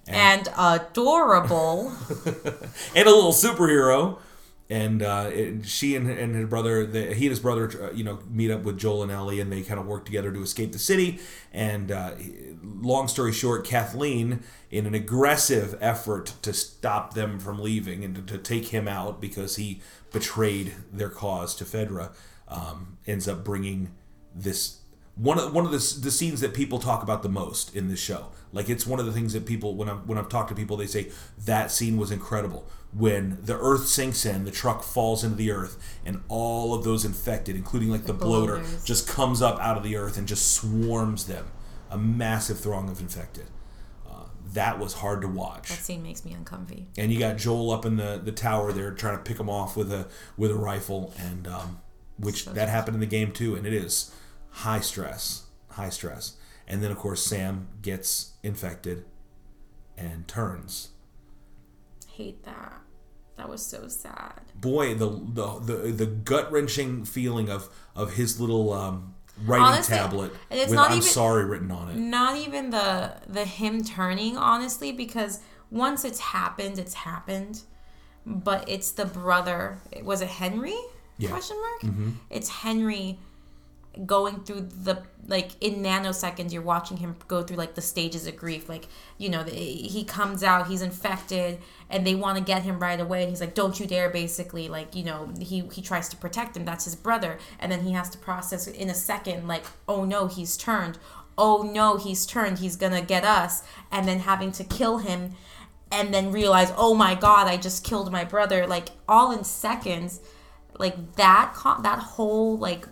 [0.07, 1.93] and adorable.
[2.95, 4.19] and a little superhero.
[4.69, 8.05] And uh, it, she and, and his brother, the, he and his brother, uh, you
[8.05, 10.71] know, meet up with Joel and Ellie, and they kind of work together to escape
[10.71, 11.19] the city.
[11.51, 12.11] And uh,
[12.63, 18.21] long story short, Kathleen, in an aggressive effort to stop them from leaving and to,
[18.21, 19.81] to take him out because he
[20.13, 22.13] betrayed their cause to Fedra,
[22.47, 23.91] um, ends up bringing
[24.33, 24.80] this
[25.15, 27.99] one of one of the, the scenes that people talk about the most in this
[27.99, 28.27] show.
[28.53, 30.77] Like it's one of the things that people when I when I've talked to people
[30.77, 31.09] they say
[31.45, 35.77] that scene was incredible when the earth sinks in, the truck falls into the earth,
[36.05, 38.83] and all of those infected, including like the, bloater, bloaters.
[38.83, 41.47] just comes up out of the earth and just swarms them.
[41.89, 43.47] A massive throng of infected.
[44.09, 46.87] Uh, that was hard to watch that scene makes me uncomfy.
[46.97, 49.75] and you got Joel up in the, the tower there trying to pick him off
[49.75, 51.79] with a with a rifle, and um,
[52.17, 54.13] which So that happened in the game too, and it is
[54.51, 56.37] high stress, high stress.
[56.67, 59.05] And then of course Sam gets infected
[59.97, 60.89] and turns.
[62.07, 62.73] Hate that.
[63.37, 64.41] That was so sad.
[64.55, 69.95] Boy, the the the, the gut wrenching feeling of of his little um, writing Honestly,
[69.97, 71.95] tablet it's with not "I'm even- sorry" written on it.
[71.97, 75.39] Not even the the him turning, honestly, because
[75.71, 77.61] once it's happened, it's happened.
[78.25, 79.79] But it's the brother.
[80.03, 80.77] Was it Henry?
[81.17, 81.29] Yeah.
[81.31, 81.93] Question mark.
[82.29, 83.17] It's Henry
[84.05, 86.51] going through the like in nanoseconds.
[86.51, 88.69] You're watching him go through like the stages of grief.
[88.69, 92.99] Like you know, he comes out, he's infected, and they want to get him right
[92.99, 93.21] away.
[93.21, 96.55] And he's like, "Don't you dare!" Basically, like you know, he he tries to protect
[96.55, 96.65] him.
[96.65, 100.27] That's his brother, and then he has to process in a second, like, "Oh no,
[100.27, 100.97] he's turned."
[101.37, 102.59] Oh no, he's turned.
[102.59, 105.35] He's gonna get us, and then having to kill him,
[105.91, 110.21] and then realize, "Oh my God, I just killed my brother!" Like all in seconds,
[110.77, 111.55] like that.
[111.83, 112.87] That whole like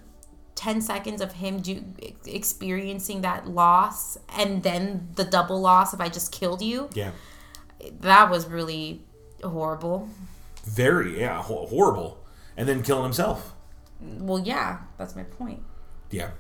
[0.60, 1.82] 10 seconds of him do,
[2.26, 7.12] experiencing that loss and then the double loss if I just killed you, Yeah,
[8.02, 9.02] that was really
[9.42, 10.10] horrible.
[10.66, 12.18] very yeah ho- horrible.
[12.58, 13.54] And then killing himself.
[14.02, 15.64] Well, yeah, that's my point.
[16.12, 16.32] Yeah,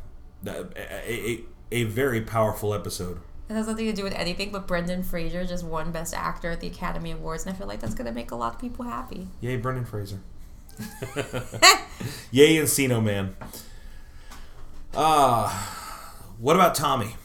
[0.45, 3.21] a, a, a very powerful episode.
[3.49, 6.59] It has nothing to do with anything, but Brendan Fraser just won Best Actor at
[6.59, 9.27] the Academy Awards, and I feel like that's gonna make a lot of people happy.
[9.39, 10.19] Yay, Brendan Fraser.
[12.31, 13.35] Yay, Encino Man.
[14.95, 17.15] Ah, what about Tommy?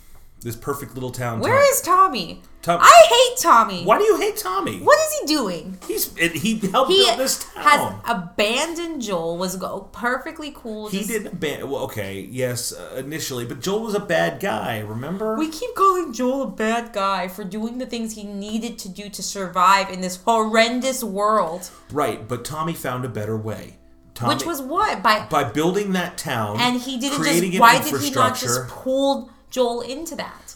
[0.40, 1.40] This perfect little town.
[1.40, 2.42] Where Tom- is Tommy?
[2.60, 3.82] Tom- I hate Tommy.
[3.84, 4.80] Why do you hate Tommy?
[4.80, 5.78] What is he doing?
[5.88, 7.64] He's he helped He build this town.
[7.64, 9.38] has abandoned Joel.
[9.38, 10.88] Was go perfectly cool.
[10.88, 11.70] he just- didn't ban.
[11.70, 14.80] Well, okay, yes, uh, initially, but Joel was a bad guy.
[14.80, 15.36] Remember?
[15.38, 19.08] We keep calling Joel a bad guy for doing the things he needed to do
[19.08, 21.70] to survive in this horrendous world.
[21.90, 23.78] right, but Tommy found a better way.
[24.14, 25.02] Tommy, Which was what?
[25.02, 29.30] By by building that town and he didn't just why did he not just pull
[29.50, 30.54] Joel into that?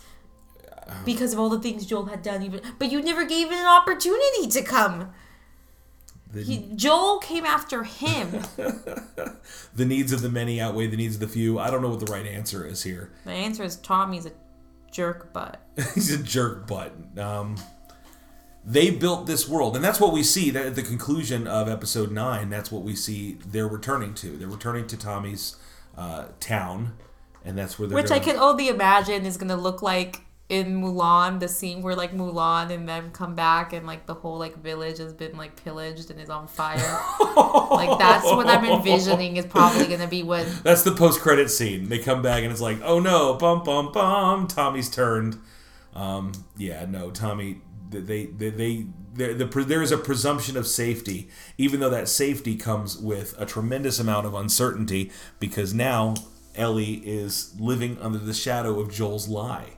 [1.04, 3.66] Because of all the things Joel had done even but you never gave him an
[3.66, 5.10] opportunity to come.
[6.32, 8.30] the, He, Joel came after him.
[8.56, 11.58] the needs of the many outweigh the needs of the few.
[11.58, 13.10] I don't know what the right answer is here.
[13.24, 14.32] the answer is Tommy's a
[14.92, 15.60] jerk butt.
[15.94, 16.92] He's a jerk butt.
[17.18, 17.56] Um,
[18.68, 20.50] they built this world, and that's what we see.
[20.50, 23.38] That at the conclusion of episode nine, that's what we see.
[23.46, 24.36] They're returning to.
[24.36, 25.56] They're returning to Tommy's
[25.96, 26.92] uh, town,
[27.46, 27.96] and that's where they're.
[27.96, 31.94] Which I gonna- can only imagine is gonna look like in Mulan, the scene where
[31.96, 35.62] like Mulan and them come back and like the whole like village has been like
[35.62, 36.76] pillaged and is on fire.
[37.70, 41.88] like that's what I'm envisioning is probably gonna be what That's the post-credit scene.
[41.88, 44.46] They come back, and it's like, oh no, bum bum bum.
[44.46, 45.38] Tommy's turned.
[45.94, 47.62] Um, yeah, no, Tommy.
[47.90, 48.86] They they they.
[49.14, 53.44] There, the, there is a presumption of safety, even though that safety comes with a
[53.44, 56.14] tremendous amount of uncertainty, because now
[56.54, 59.70] Ellie is living under the shadow of Joel's lie.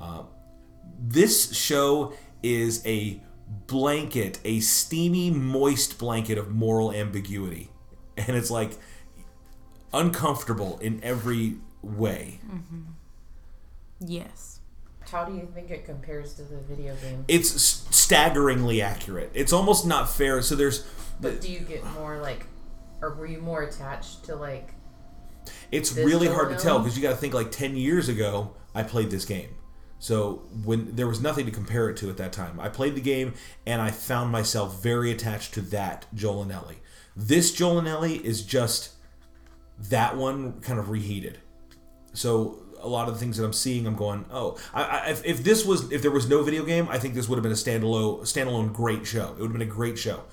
[0.00, 0.22] Uh,
[1.00, 3.20] this show is a
[3.66, 7.70] blanket, a steamy, moist blanket of moral ambiguity,
[8.16, 8.72] and it's like
[9.92, 12.40] uncomfortable in every way.
[14.00, 14.60] yes.
[15.10, 17.24] How do you think it compares to the video game?
[17.28, 19.30] It's staggeringly accurate.
[19.34, 20.42] It's almost not fair.
[20.42, 20.86] So there's,
[21.20, 22.46] But do you get more like,
[23.00, 24.74] or were you more attached to like?
[25.70, 28.82] it's really hard to tell because you got to think like 10 years ago I
[28.82, 29.50] played this game.
[29.98, 33.00] So when there was nothing to compare it to at that time, I played the
[33.00, 33.34] game
[33.66, 36.06] and I found myself very attached to that
[36.50, 36.78] Ellie.
[37.16, 38.90] This Ellie is just
[39.78, 41.38] that one kind of reheated.
[42.12, 45.24] So a lot of the things that I'm seeing, I'm going, oh, I, I, if,
[45.24, 47.52] if this was if there was no video game, I think this would have been
[47.52, 49.34] a standalone standalone great show.
[49.36, 50.24] It would have been a great show.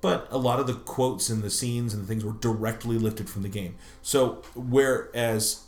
[0.00, 3.28] But a lot of the quotes and the scenes and the things were directly lifted
[3.28, 3.76] from the game.
[4.00, 5.64] So whereas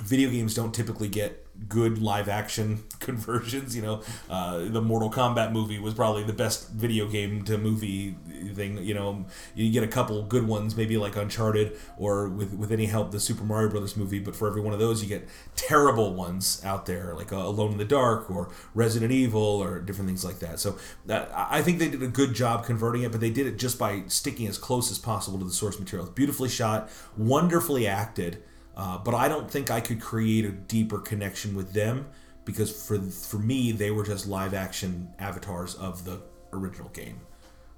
[0.00, 3.74] video games don't typically get good live action conversions.
[3.76, 8.16] You know, uh, the Mortal Kombat movie was probably the best video game to movie
[8.54, 8.78] thing.
[8.78, 12.86] You know, you get a couple good ones, maybe like Uncharted, or with with any
[12.86, 14.18] help, the Super Mario Brothers movie.
[14.18, 17.72] But for every one of those, you get terrible ones out there, like uh, Alone
[17.72, 20.60] in the Dark or Resident Evil or different things like that.
[20.60, 23.58] So that, I think they did a good job converting it, but they did it
[23.58, 26.08] just by sticking as close as possible to the source material.
[26.10, 28.42] Beautifully shot, wonderfully acted.
[28.76, 32.06] Uh, but I don't think I could create a deeper connection with them
[32.44, 36.20] because for for me they were just live action avatars of the
[36.52, 37.20] original game.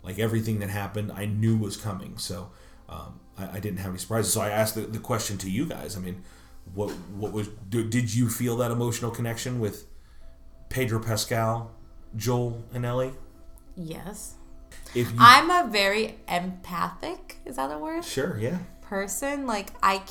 [0.03, 2.51] Like everything that happened, I knew was coming, so
[2.89, 4.33] um, I, I didn't have any surprises.
[4.33, 5.97] So I asked the, the question to you guys.
[5.97, 6.23] I mean,
[6.75, 9.87] what what was did you feel that emotional connection with
[10.69, 11.73] Pedro Pascal,
[12.17, 13.13] Joel, and Ellie?
[13.77, 14.35] Yes.
[14.95, 18.05] If you I'm a very empathic, is that a word?
[18.05, 20.03] sure, yeah, person, like I,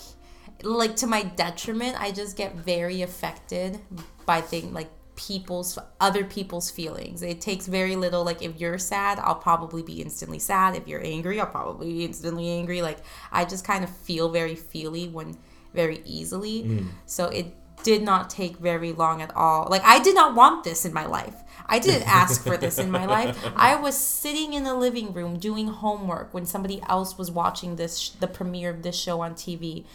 [0.64, 3.80] like to my detriment, I just get very affected
[4.26, 7.22] by things like people's other people's feelings.
[7.22, 8.24] It takes very little.
[8.24, 10.76] Like if you're sad, I'll probably be instantly sad.
[10.76, 12.82] If you're angry, I'll probably be instantly angry.
[12.82, 13.00] Like
[13.32, 15.38] I just kind of feel very feely when
[15.74, 16.64] very easily.
[16.64, 16.88] Mm.
[17.06, 19.68] So it did not take very long at all.
[19.70, 21.36] Like I did not want this in my life.
[21.66, 23.38] I didn't ask for this in my life.
[23.56, 27.98] I was sitting in the living room doing homework when somebody else was watching this
[27.98, 29.86] sh- the premiere of this show on TV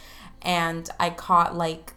[0.42, 1.94] and I caught like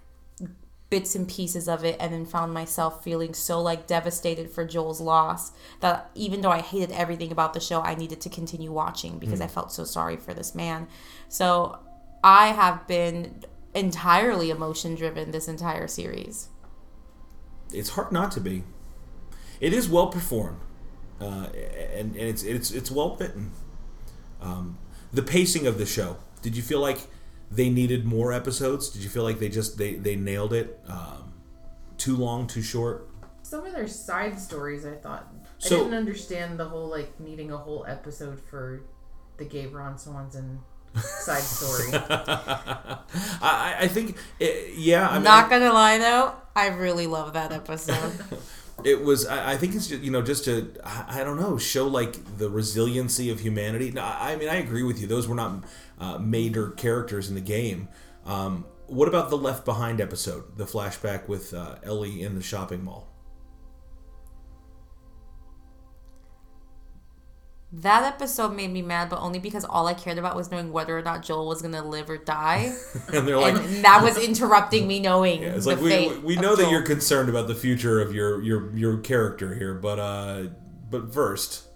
[0.90, 5.00] bits and pieces of it and then found myself feeling so like devastated for Joel's
[5.00, 9.18] loss that even though I hated everything about the show I needed to continue watching
[9.18, 10.88] because I felt so sorry for this man.
[11.30, 11.80] So
[12.24, 16.50] I have been entirely emotion driven this entire series.
[17.74, 18.64] it's hard not to be.
[19.62, 20.60] It is well performed,
[21.22, 21.48] uh,
[21.96, 23.52] and, and it's it's it's well written.
[24.42, 24.78] Um,
[25.14, 26.18] the pacing of the show.
[26.42, 27.08] Did you feel like
[27.52, 28.90] they needed more episodes?
[28.90, 30.80] Did you feel like they just they they nailed it?
[30.88, 31.34] Um,
[31.98, 33.10] too long, too short.
[33.44, 35.28] Some of their side stories, I thought.
[35.60, 38.84] So- I didn't understand the whole like needing a whole episode for
[39.38, 40.60] the gay Ron Swanson
[40.96, 41.90] side story.
[43.42, 45.08] I, I think, it, yeah.
[45.10, 48.14] I mean, Not gonna lie though, I really love that episode.
[48.84, 51.88] it was I, I think it's just you know just to I, don't know show
[51.88, 53.92] like the resiliency of humanity.
[53.92, 55.08] No, I, I mean I agree with you.
[55.08, 55.64] Those were not
[56.00, 57.88] uh, major characters in the game.
[58.26, 60.58] Um, what about the left behind episode?
[60.58, 63.11] The flashback with uh, Ellie in the shopping mall
[67.74, 70.98] That episode made me mad, but only because all I cared about was knowing whether
[70.98, 72.76] or not Joel was gonna live or die,
[73.14, 76.22] and they're like and that was interrupting me knowing yeah, it's the like we, fate
[76.22, 76.72] we of know that Joel.
[76.72, 80.44] you're concerned about the future of your your your character here but uh
[80.90, 81.68] but first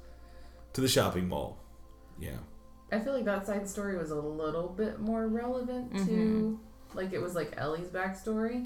[0.74, 1.58] to the shopping mall
[2.20, 2.38] yeah
[2.92, 6.60] I feel like that side story was a little bit more relevant to
[6.94, 8.66] like it was like Ellie's backstory.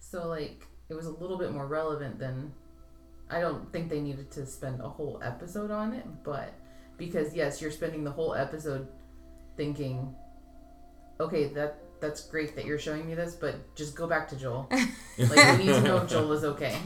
[0.00, 2.52] So like it was a little bit more relevant than
[3.30, 6.54] I don't think they needed to spend a whole episode on it, but
[6.96, 8.88] because yes, you're spending the whole episode
[9.56, 10.14] thinking,
[11.20, 14.68] okay, that that's great that you're showing me this, but just go back to Joel.
[15.18, 16.76] like we need to know if Joel is okay.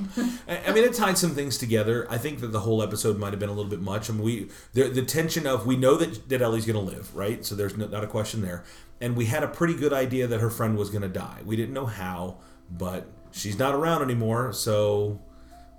[0.49, 2.07] I I mean, it tied some things together.
[2.11, 4.09] I think that the whole episode might have been a little bit much.
[4.09, 7.15] I mean, we the, the tension of we know that, that Ellie's going to live,
[7.15, 7.45] right?
[7.45, 8.65] So there's no, not a question there.
[9.01, 11.41] And we had a pretty good idea that her friend was going to die.
[11.45, 12.39] We didn't know how,
[12.71, 15.21] but she's not around anymore, so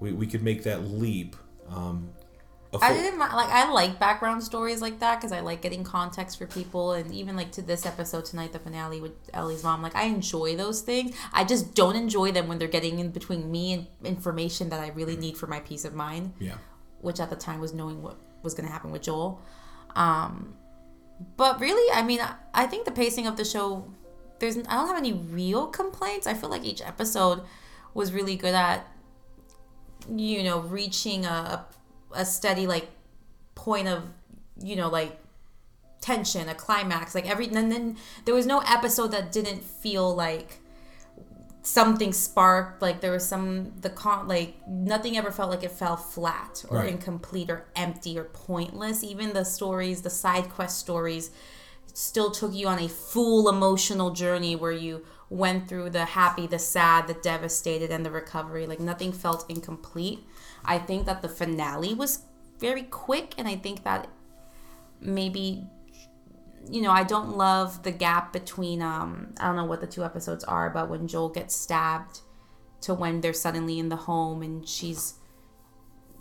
[0.04, 1.36] we, we could make that leap.
[1.70, 2.10] Um,
[2.82, 6.38] I didn't mind, like I like background stories like that because I like getting context
[6.38, 9.82] for people, and even like to this episode tonight, the finale with Ellie's mom.
[9.82, 11.16] Like I enjoy those things.
[11.32, 14.90] I just don't enjoy them when they're getting in between me and information that I
[14.90, 16.34] really need for my peace of mind.
[16.40, 16.56] yeah.
[17.02, 19.42] which at the time was knowing what was going to happen with Joel.
[19.96, 20.56] Um,
[21.38, 23.94] but really, I mean, I, I think the pacing of the show,
[24.40, 26.26] there's I don't have any real complaints.
[26.28, 27.44] I feel like each episode
[27.94, 28.88] was really good at,
[30.10, 31.66] you know, reaching a
[32.12, 32.90] a steady like
[33.56, 34.04] point of,
[34.62, 35.18] you know, like
[36.02, 37.16] tension, a climax.
[37.16, 40.60] Like every and then there was no episode that didn't feel like
[41.66, 45.96] something sparked like there was some the con like nothing ever felt like it fell
[45.96, 46.90] flat or Right.
[46.90, 51.32] incomplete or empty or pointless even the stories the side quest stories
[51.94, 56.60] still took you on a full emotional journey where you went through the happy the
[56.60, 58.68] sad the devastated and the recovery.
[58.68, 60.20] Like nothing felt incomplete.
[60.64, 62.26] I think that the finale was
[62.60, 64.08] very quick and i think that
[65.02, 65.68] maybe
[66.70, 70.04] you know, I don't love the gap between um I don't know what the two
[70.04, 72.22] episodes are, but when Joel gets stabbed
[72.82, 75.16] to when they're suddenly in the home and she's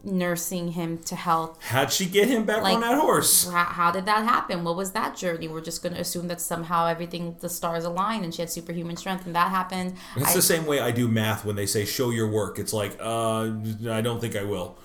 [0.05, 1.59] nursing him to health.
[1.63, 3.49] How'd she get him back Like- on that horse?
[3.51, 4.65] How, how did that happen?
[4.65, 5.49] What was that journey?
[5.49, 8.97] We're just going to assume that somehow everything the stars aligned and she had superhuman
[8.97, 9.95] strength and that happened.
[10.17, 12.59] It's I- the same way I do math when they say show your work.
[12.59, 13.51] It's like, uh,
[13.91, 14.77] I don't think I will.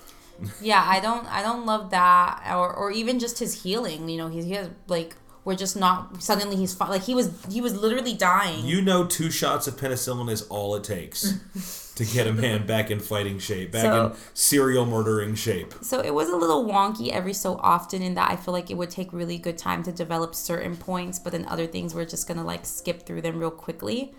[0.62, 4.28] yeah, I don't I don't love that or or even just his healing, you know,
[4.28, 5.16] he's he has like
[5.46, 8.64] we're just not suddenly he's like he was he was literally dying.
[8.64, 11.40] You know, two shots of penicillin is all it takes
[11.98, 15.74] to get a man back in fighting shape, back So- in serial murdering shape.
[15.82, 18.78] So it was a little wonky every so often in that I feel like it
[18.78, 22.28] would take really good time to develop certain points, but then other things we're just
[22.28, 24.14] gonna like skip through them real quickly,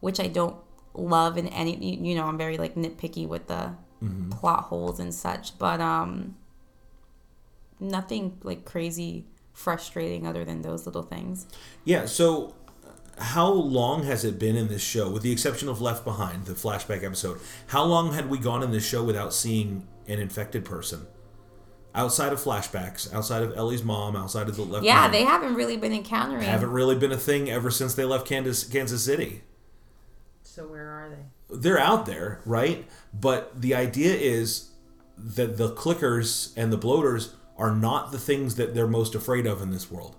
[0.00, 0.56] which I don't
[0.94, 1.76] love in any.
[1.76, 3.72] you- You know, I'm very like nitpicky with the
[4.30, 6.34] plot holes and such, but um,
[7.80, 11.46] nothing like crazy frustrating other than those little things.
[11.84, 12.06] Yeah.
[12.06, 12.54] So,
[13.22, 16.54] how long has it been in this show, with the exception of Left Behind, the
[16.54, 17.40] flashback episode?
[17.68, 21.06] How long had we gone in this show without seeing an infected person?
[21.94, 24.84] outside of flashbacks, outside of Ellie's mom, outside of the left.
[24.84, 26.42] Yeah, they haven't really been encountering.
[26.42, 29.42] haven't really been a thing ever since they left Kansas Kansas City.
[30.42, 31.56] So where are they?
[31.56, 32.86] They're out there, right?
[33.12, 34.70] But the idea is
[35.16, 39.60] that the clickers and the bloaters are not the things that they're most afraid of
[39.60, 40.16] in this world.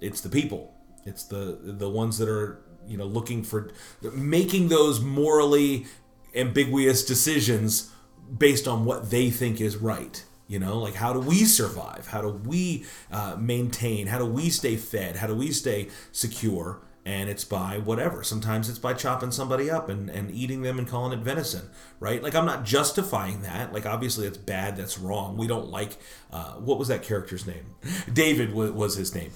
[0.00, 0.73] It's the people.
[1.06, 3.70] It's the the ones that are you know looking for
[4.02, 5.86] making those morally
[6.34, 7.90] ambiguous decisions
[8.36, 10.24] based on what they think is right.
[10.46, 12.08] You know, like how do we survive?
[12.08, 14.08] How do we uh, maintain?
[14.08, 15.16] How do we stay fed?
[15.16, 16.80] How do we stay secure?
[17.06, 18.24] And it's by whatever.
[18.24, 21.68] Sometimes it's by chopping somebody up and, and eating them and calling it venison,
[22.00, 22.22] right?
[22.22, 23.74] Like, I'm not justifying that.
[23.74, 24.76] Like, obviously, that's bad.
[24.78, 25.36] That's wrong.
[25.36, 25.98] We don't like,
[26.32, 27.74] uh, what was that character's name?
[28.12, 29.32] David was, was his name.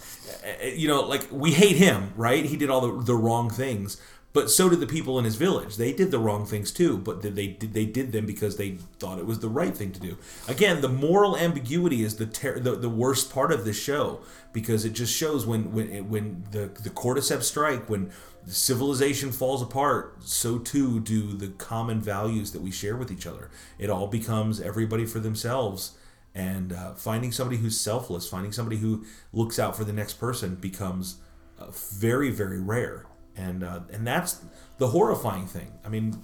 [0.63, 2.43] Uh, You know, like, we hate him, right?
[2.43, 4.01] He did all the, the wrong things.
[4.35, 5.77] But so did the people in his village.
[5.77, 9.19] They did the wrong things too, but they did they did them because they thought
[9.19, 10.19] it was the right thing to do.
[10.47, 14.21] Again, the moral ambiguity is the ter- the, the worst part of this show
[14.53, 18.11] because it just shows when when when the the cordyceps strike, when
[18.47, 23.51] civilization falls apart, so too do the common values that we share with each other.
[23.79, 25.97] It all becomes everybody for themselves,
[26.35, 30.57] and uh, finding somebody who's selfless, finding somebody who looks out for the next person
[30.57, 31.17] becomes
[31.59, 33.07] uh, very very rare
[33.39, 34.41] and uh, and that's
[34.79, 35.73] the horrifying thing.
[35.85, 36.21] I mean,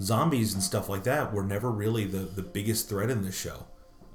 [0.00, 3.66] zombies and stuff like that were never really the the biggest threat in this show,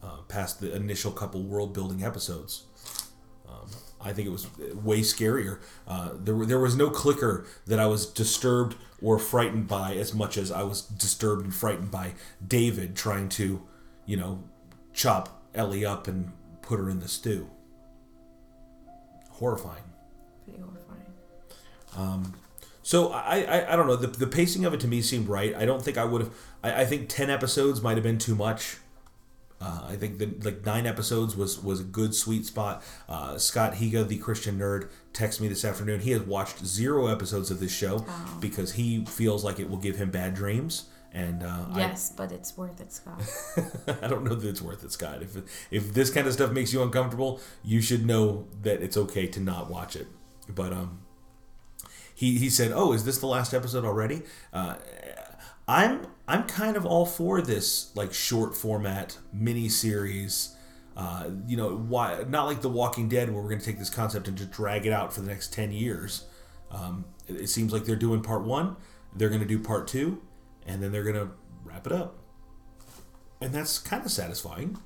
[0.03, 2.63] uh, past the initial couple world building episodes.
[3.47, 3.69] Um,
[4.01, 5.59] I think it was way scarier.
[5.87, 10.13] Uh, there were- there was no clicker that I was disturbed or frightened by as
[10.13, 12.13] much as I was disturbed and frightened by
[12.45, 13.61] David trying to,
[14.05, 14.43] you know,
[14.93, 16.31] chop Ellie up and
[16.61, 17.49] put her in the stew.
[19.31, 19.83] Horrifying.
[21.95, 22.33] Horrifying.
[22.83, 23.95] So I, I, I don't know.
[23.95, 25.55] The, the pacing of it to me seemed right.
[25.55, 26.33] I don't think I would have.
[26.63, 28.77] I, I think ten episodes might have been too much.
[29.59, 32.83] Uh, I think that like nine episodes was was a good sweet spot.
[33.09, 36.01] Uh, Scott Higa, the Christian nerd, texted me this afternoon.
[36.01, 38.05] He has watched zero episodes of this show
[38.39, 40.89] because he feels like it will give him bad dreams.
[41.11, 43.23] And uh, Yes, but it's worth it, Scott.
[43.87, 45.23] I, I don't know that it's worth it, Scott.
[45.23, 45.37] If
[45.71, 49.39] if this kind of stuff makes you uncomfortable, you should know that it's okay to
[49.39, 50.07] not watch it.
[50.53, 50.99] But um,
[52.15, 54.75] he he said, "Oh, is this the last episode already?" Uh,
[55.67, 60.55] I'm I'm kind of all for this like short format mini series.
[60.97, 63.89] Uh, you know, why not like The Walking Dead, where we're going to take this
[63.89, 66.25] concept and just drag it out for the next ten years.
[66.71, 68.77] Um, it, it seems like they're doing part one,
[69.13, 70.21] they're going to do part two,
[70.65, 71.29] and then they're going to
[71.65, 72.15] wrap it up,
[73.41, 74.77] and that's kind of satisfying.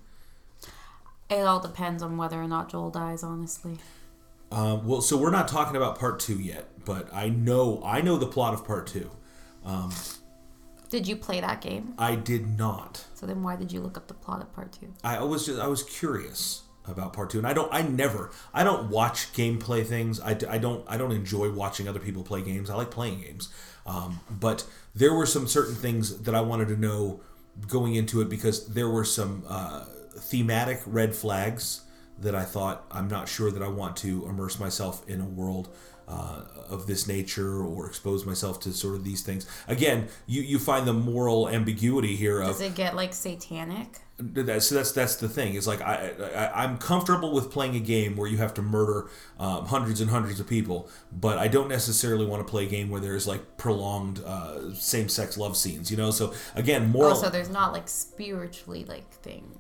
[1.29, 3.77] it all depends on whether or not Joel dies, honestly.
[4.51, 8.17] Um, well, so we're not talking about part two yet, but I know I know
[8.17, 9.11] the plot of part two.
[10.89, 11.93] Did you play that game?
[11.99, 13.05] I did not.
[13.13, 14.91] So then why did you look up the plot of part two?
[15.03, 18.63] I was just I was curious about part two, and I don't I never I
[18.63, 20.19] don't watch gameplay things.
[20.19, 22.71] I, I don't I don't enjoy watching other people play games.
[22.71, 23.49] I like playing games,
[23.85, 27.21] um, but there were some certain things that I wanted to know
[27.67, 29.85] going into it because there were some uh,
[30.17, 31.81] thematic red flags
[32.21, 35.69] that I thought I'm not sure that I want to immerse myself in a world
[36.07, 39.45] uh, of this nature or expose myself to sort of these things.
[39.67, 43.99] Again, you, you find the moral ambiguity here of Does it get like satanic?
[44.19, 47.79] that, so that's that's the thing is like I, I I'm comfortable with playing a
[47.79, 49.09] game where you have to murder
[49.39, 52.89] um, hundreds and hundreds of people, but I don't necessarily want to play a game
[52.89, 55.89] where there's like prolonged uh, same-sex love scenes.
[55.89, 57.11] You know, so again, moral.
[57.11, 59.57] Also, there's not like spiritually like thing.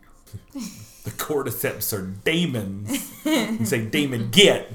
[1.09, 3.11] the cordyceps are demons.
[3.25, 4.71] and say demon get.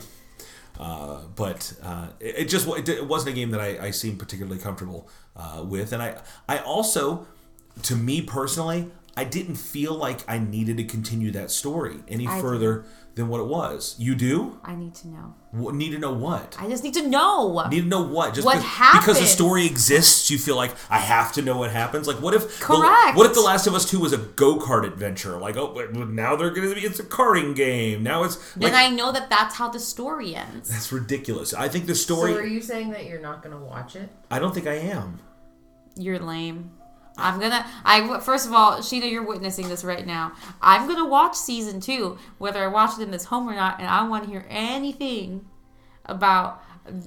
[0.79, 4.19] Uh, but uh, it, it just it, it wasn't a game that I, I seemed
[4.19, 7.27] particularly comfortable uh, with, and I I also,
[7.83, 12.37] to me personally, I didn't feel like I needed to continue that story any I
[12.37, 12.43] do.
[12.43, 12.85] further
[13.15, 13.95] than what it was.
[13.97, 15.35] You do I need to know.
[15.53, 16.57] Wh- need to know what.
[16.59, 17.65] I just need to know.
[17.69, 18.35] Need to know what?
[18.35, 21.71] Just What because, because the story exists, you feel like I have to know what
[21.71, 22.09] happens.
[22.09, 22.59] Like, what if?
[22.59, 23.17] the- Correct.
[23.17, 25.39] what if The Last of Us Two was a go kart adventure?
[25.39, 25.73] Like, oh,
[26.09, 28.03] now they're gonna be it's a karting game.
[28.03, 30.69] Now it's like then I know that that's how the story ends.
[30.69, 31.55] that's ridiculous.
[31.55, 32.33] I think the story.
[32.33, 32.51] So story.
[32.51, 34.09] are you saying that you're not gonna watch it?
[34.29, 35.21] I don't think I am.
[35.97, 36.73] You're lame.
[37.17, 37.65] I'm gonna.
[37.85, 40.33] I first of all, Sheena, you're witnessing this right now.
[40.61, 43.89] I'm gonna watch season two, whether I watch it in this home or not, and
[43.89, 45.47] I want to hear anything
[46.07, 46.61] about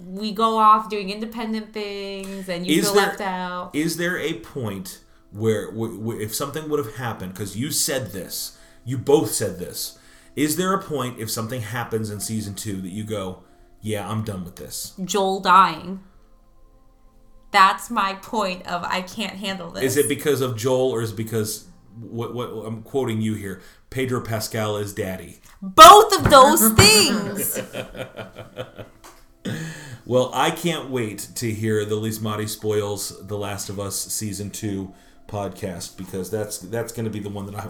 [0.08, 3.72] we go off doing independent things and you Is feel there- left out.
[3.76, 5.02] Is there a point
[5.32, 9.60] where, w- w- if something would have happened, because you said this, you both said
[9.60, 10.00] this,
[10.36, 13.44] is there a point if something happens in season two that you go,
[13.82, 14.94] yeah, I'm done with this?
[15.06, 16.00] Joel dying.
[17.52, 19.84] That's my point of I can't handle this.
[19.84, 21.68] Is it because of Joel or is it because
[22.00, 23.62] what, what I'm quoting you here.
[23.90, 25.40] Pedro Pascal is daddy.
[25.62, 27.60] Both of those things.
[30.08, 34.94] Well, I can't wait to hear the Lismati spoils The Last of Us season two
[35.28, 37.68] podcast because that's that's going to be the one that I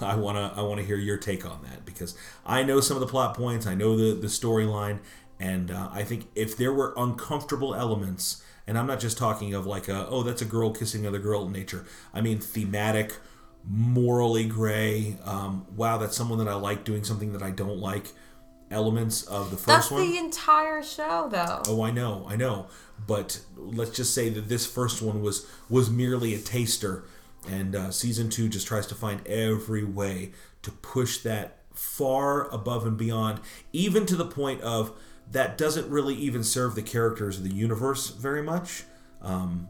[0.12, 2.98] I want to I want to hear your take on that because I know some
[2.98, 4.98] of the plot points, I know the the storyline,
[5.40, 9.66] and uh, I think if there were uncomfortable elements, and I'm not just talking of
[9.66, 11.84] like a, oh that's a girl kissing another girl in nature.
[12.12, 13.16] I mean thematic,
[13.68, 15.16] morally gray.
[15.24, 18.08] Um, wow, that's someone that I like doing something that I don't like.
[18.70, 20.00] Elements of the first That's one.
[20.00, 21.60] That's the entire show, though.
[21.66, 22.68] Oh, I know, I know.
[23.06, 27.04] But let's just say that this first one was was merely a taster,
[27.46, 30.32] and uh, season two just tries to find every way
[30.62, 33.40] to push that far above and beyond,
[33.74, 34.92] even to the point of
[35.30, 38.84] that doesn't really even serve the characters of the universe very much.
[39.22, 39.68] Um,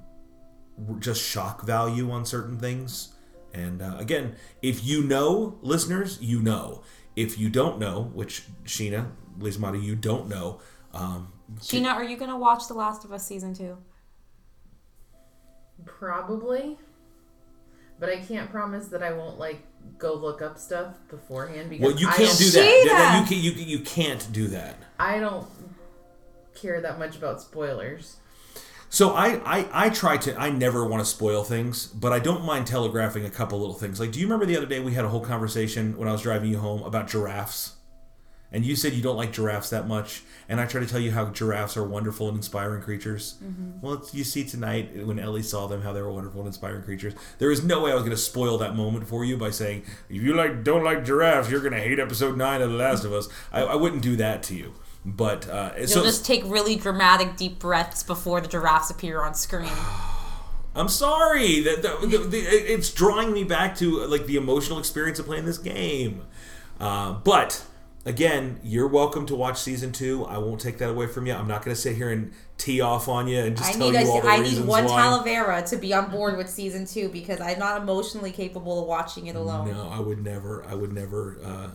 [0.99, 3.13] just shock value on certain things.
[3.55, 6.83] And uh, again, if you know, listeners, you know.
[7.15, 10.61] If you don't know, which Sheena, Lizmati, you don't know,
[10.95, 11.31] um,
[11.61, 13.77] Sheena, are you gonna watch The Last of Us season two?
[15.85, 16.79] Probably.
[17.99, 19.63] But I can't promise that I won't like
[19.99, 23.21] go look up stuff beforehand because well, you I can't do that.
[23.21, 24.77] You, can, you, you can't do that.
[24.99, 25.47] I don't
[26.55, 28.17] care that much about spoilers.
[28.89, 32.45] So I, I I try to I never want to spoil things, but I don't
[32.45, 33.99] mind telegraphing a couple little things.
[33.99, 36.21] Like, do you remember the other day we had a whole conversation when I was
[36.21, 37.77] driving you home about giraffes?
[38.53, 41.11] And you said you don't like giraffes that much, and I try to tell you
[41.11, 43.37] how giraffes are wonderful and inspiring creatures.
[43.81, 47.15] Well, you see tonight when Ellie saw them how they were wonderful and inspiring creatures.
[47.39, 49.85] There is no way I was going to spoil that moment for you by saying
[50.11, 53.05] if you like don't like giraffes, you're going to hate episode nine of The Last
[53.05, 53.29] of Us.
[53.51, 54.75] I, I wouldn't do that to you.
[55.05, 59.35] But uh, You'll so just take really dramatic deep breaths before the giraffes appear on
[59.35, 59.73] screen.
[60.75, 65.59] I'm sorry that it's drawing me back to like the emotional experience of playing this
[65.59, 66.23] game.
[66.81, 67.65] Uh, but
[68.05, 70.25] again, you're welcome to watch season two.
[70.25, 71.35] I won't take that away from you.
[71.35, 73.91] I'm not going to sit here and tee off on you and just I tell
[73.91, 75.03] need you all a, the I reasons need one why.
[75.03, 79.27] Talavera to be on board with season two because I'm not emotionally capable of watching
[79.27, 79.71] it alone.
[79.71, 80.65] No, I would never.
[80.65, 81.71] I would never uh,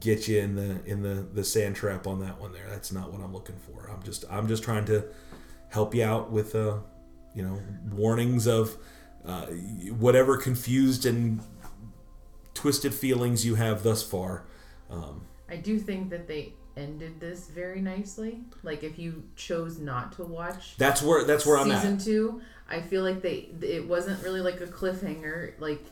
[0.00, 2.52] get you in the in the the sand trap on that one.
[2.52, 3.90] There, that's not what I'm looking for.
[3.90, 5.04] I'm just I'm just trying to
[5.68, 6.78] help you out with uh,
[7.34, 8.76] you know warnings of
[9.24, 11.40] uh, whatever confused and
[12.54, 14.44] twisted feelings you have thus far.
[14.90, 18.40] Um, I do think that they ended this very nicely.
[18.62, 22.80] Like if you chose not to watch that's where that's where I'm season two, I
[22.80, 25.54] feel like they it wasn't really like a cliffhanger.
[25.58, 25.84] Like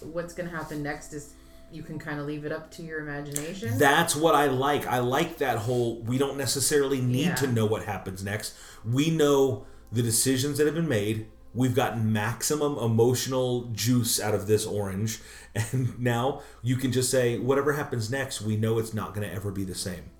[0.00, 1.34] what's gonna happen next is
[1.72, 3.76] you can kind of leave it up to your imagination.
[3.78, 4.86] That's what I like.
[4.86, 7.34] I like that whole we don't necessarily need Yeah.
[7.36, 8.54] to know what happens next.
[8.84, 11.28] We know the decisions that have been made.
[11.56, 15.20] We've gotten maximum emotional juice out of this orange.
[15.72, 19.34] And now you can just say, whatever happens next, we know it's not going to
[19.34, 20.10] ever be the same.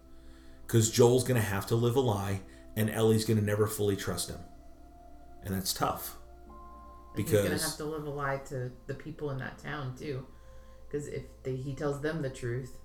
[0.66, 2.41] Because Joel's going to have to live a lie,
[2.74, 4.39] and Ellie's going to never fully trust him.
[5.45, 6.16] And that's tough.
[7.16, 10.26] Because he's gonna have to live a lie to the people in that town too,
[10.87, 12.76] because if they, he tells them the truth,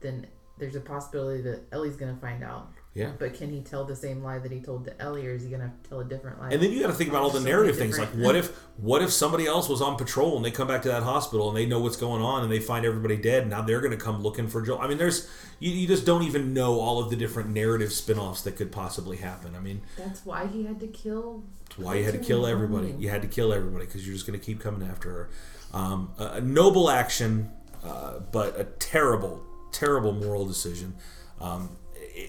[0.00, 0.26] then
[0.58, 2.72] there's a possibility that Ellie's gonna find out.
[2.96, 3.12] Yeah.
[3.18, 5.50] But can he tell the same lie that he told to Ellie, or is he
[5.50, 6.48] gonna tell a different lie?
[6.48, 7.98] And then you got to think about all the narrative things.
[7.98, 10.88] Like, what if what if somebody else was on patrol and they come back to
[10.88, 13.42] that hospital and they know what's going on and they find everybody dead?
[13.42, 14.78] And now they're going to come looking for Joel.
[14.80, 15.28] I mean, there's
[15.60, 19.18] you, you just don't even know all of the different narrative spin-offs that could possibly
[19.18, 19.54] happen.
[19.54, 21.44] I mean, That's why he had to kill.
[21.76, 22.94] why you had to kill everybody.
[22.98, 25.30] You had to kill everybody because you're just going to keep coming after her.
[25.74, 27.50] Um, a, a noble action,
[27.84, 30.94] uh, but a terrible, terrible moral decision.
[31.42, 31.76] Um,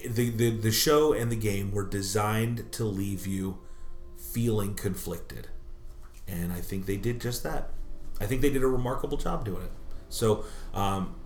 [0.06, 3.58] the, the the show and the game were designed to leave you
[4.16, 5.48] feeling conflicted,
[6.26, 7.70] and I think they did just that.
[8.20, 9.72] I think they did a remarkable job doing it.
[10.10, 11.16] So, um,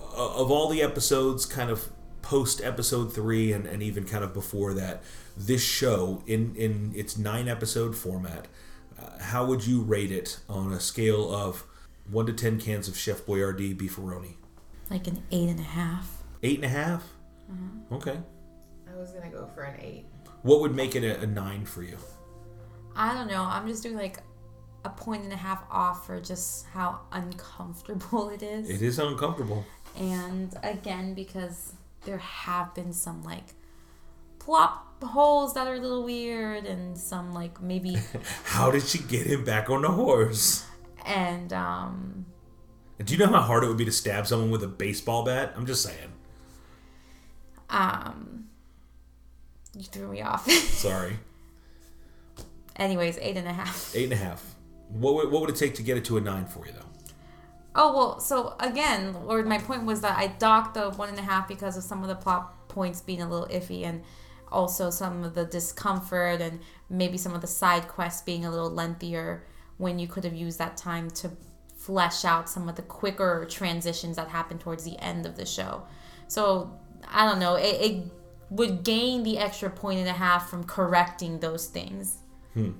[0.00, 1.88] of all the episodes, kind of
[2.22, 5.02] post episode three, and, and even kind of before that,
[5.36, 8.48] this show in in its nine episode format,
[8.98, 11.64] uh, how would you rate it on a scale of
[12.10, 14.34] one to ten cans of Chef Boyardee beefaroni?
[14.90, 16.22] Like an eight and a half.
[16.42, 17.13] Eight and a half?
[17.92, 18.18] Okay.
[18.92, 20.06] I was gonna go for an eight.
[20.42, 21.96] What would make it a, a nine for you?
[22.96, 23.42] I don't know.
[23.42, 24.18] I'm just doing like
[24.84, 28.68] a point and a half off for just how uncomfortable it is.
[28.68, 29.64] It is uncomfortable.
[29.98, 31.72] And again, because
[32.04, 33.54] there have been some like
[34.38, 37.96] plop holes that are a little weird and some like maybe
[38.44, 40.66] How did she get him back on the horse?
[41.06, 42.24] and um
[43.04, 45.52] Do you know how hard it would be to stab someone with a baseball bat?
[45.56, 46.12] I'm just saying.
[47.70, 48.46] Um
[49.76, 50.48] you threw me off.
[50.50, 51.18] Sorry.
[52.76, 53.94] Anyways, eight and a half.
[53.94, 54.54] Eight and a half.
[54.88, 56.86] What would, what would it take to get it to a nine for you though?
[57.76, 61.22] Oh well, so again, or my point was that I docked the one and a
[61.22, 64.02] half because of some of the plot points being a little iffy, and
[64.52, 68.70] also some of the discomfort, and maybe some of the side quests being a little
[68.70, 69.44] lengthier
[69.78, 71.30] when you could have used that time to
[71.76, 75.82] flesh out some of the quicker transitions that happen towards the end of the show.
[76.28, 76.78] So
[77.08, 78.04] I don't know, it, it
[78.50, 82.18] would gain the extra point and a half from correcting those things.
[82.52, 82.72] Hmm.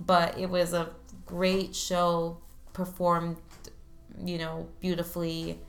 [0.00, 0.90] But it was a
[1.24, 2.38] great show,
[2.72, 3.36] performed,
[4.22, 5.60] you know, beautifully.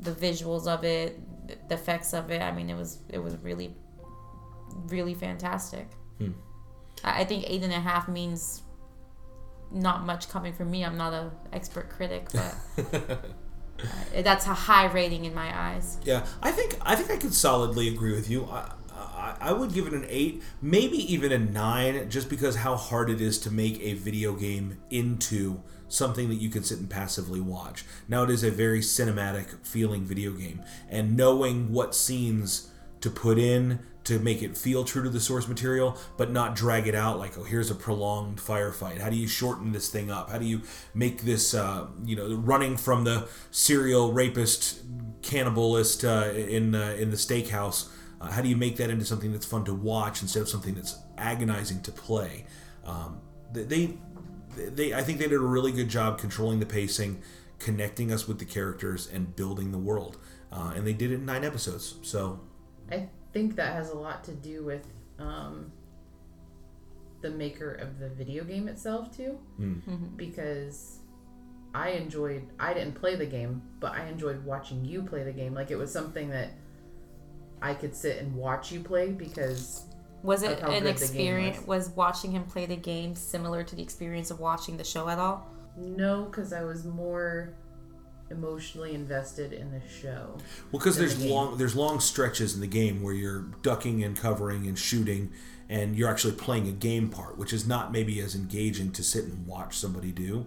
[0.00, 1.18] The visuals of it,
[1.68, 2.40] the effects of it.
[2.40, 3.74] I mean, it was it was really,
[4.86, 5.88] really fantastic.
[6.18, 6.32] Hmm.
[7.04, 8.62] I I think eight and a half means
[9.70, 10.84] not much coming from me.
[10.84, 12.54] I'm not a expert critic, but
[13.82, 15.98] uh, that's a high rating in my eyes.
[16.04, 18.46] Yeah, I think I think I could solidly agree with you.
[18.46, 22.76] I, I, I would give it an eight, maybe even a nine, just because how
[22.76, 26.90] hard it is to make a video game into something that you can sit and
[26.90, 27.84] passively watch.
[28.08, 32.70] Now it is a very cinematic feeling video game, and knowing what scenes
[33.00, 36.88] to put in to make it feel true to the source material, but not drag
[36.88, 38.98] it out like, oh, here's a prolonged firefight.
[38.98, 40.30] How do you shorten this thing up?
[40.30, 40.62] How do you
[40.94, 44.82] make this, uh, you know, running from the serial rapist,
[45.20, 47.90] cannibalist uh, in uh, in the steakhouse?
[48.18, 50.74] Uh, how do you make that into something that's fun to watch instead of something
[50.74, 52.46] that's agonizing to play?
[52.84, 53.20] Um,
[53.52, 53.98] they,
[54.56, 57.22] they, I think they did a really good job controlling the pacing,
[57.58, 60.16] connecting us with the characters, and building the world.
[60.50, 61.96] Uh, and they did it in nine episodes.
[62.02, 62.40] So
[62.90, 63.08] I
[63.38, 64.84] think that has a lot to do with
[65.18, 65.70] um,
[67.20, 69.38] the maker of the video game itself too,
[70.16, 70.98] because
[71.74, 72.42] I enjoyed.
[72.58, 75.54] I didn't play the game, but I enjoyed watching you play the game.
[75.54, 76.50] Like it was something that
[77.62, 79.84] I could sit and watch you play because
[80.22, 81.66] Was it an good the game experience?
[81.66, 85.18] Was watching him play the game similar to the experience of watching the show at
[85.18, 85.46] all?
[85.76, 87.54] no, because I was more
[88.30, 90.36] emotionally invested in the show.
[90.70, 94.02] Well, because in the there's long there's long stretches in the game where you're ducking
[94.02, 95.32] and covering and shooting,
[95.68, 99.24] and you're actually playing a game part, which is not maybe as engaging to sit
[99.24, 100.46] and watch somebody do,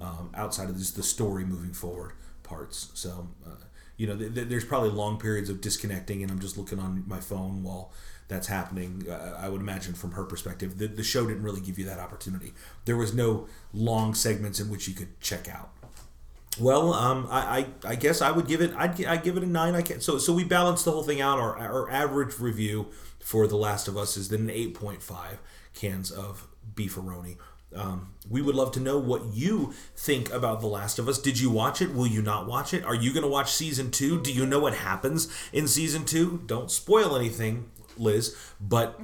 [0.00, 2.12] um, outside of just the story moving forward
[2.42, 2.90] parts.
[2.94, 3.64] So, uh,
[3.96, 7.04] you know, th- th- there's probably long periods of disconnecting, and I'm just looking on
[7.06, 7.92] my phone while
[8.28, 9.06] that's happening.
[9.08, 11.98] Uh, I would imagine from her perspective, the, the show didn't really give you that
[11.98, 12.52] opportunity.
[12.84, 15.70] There was no long segments in which you could check out.
[16.58, 18.72] Well, um, I, I, I guess I would give it.
[18.76, 19.74] I'd, I'd give it a nine.
[19.74, 20.02] I can't.
[20.02, 21.38] so so we balance the whole thing out.
[21.38, 22.88] Our our average review
[23.20, 25.38] for The Last of Us is then an eight point five
[25.74, 27.36] cans of beefaroni.
[27.74, 31.20] Um, we would love to know what you think about The Last of Us.
[31.20, 31.94] Did you watch it?
[31.94, 32.84] Will you not watch it?
[32.84, 34.20] Are you going to watch season two?
[34.20, 36.42] Do you know what happens in season two?
[36.46, 38.98] Don't spoil anything, Liz, but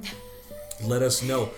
[0.83, 1.49] let us know.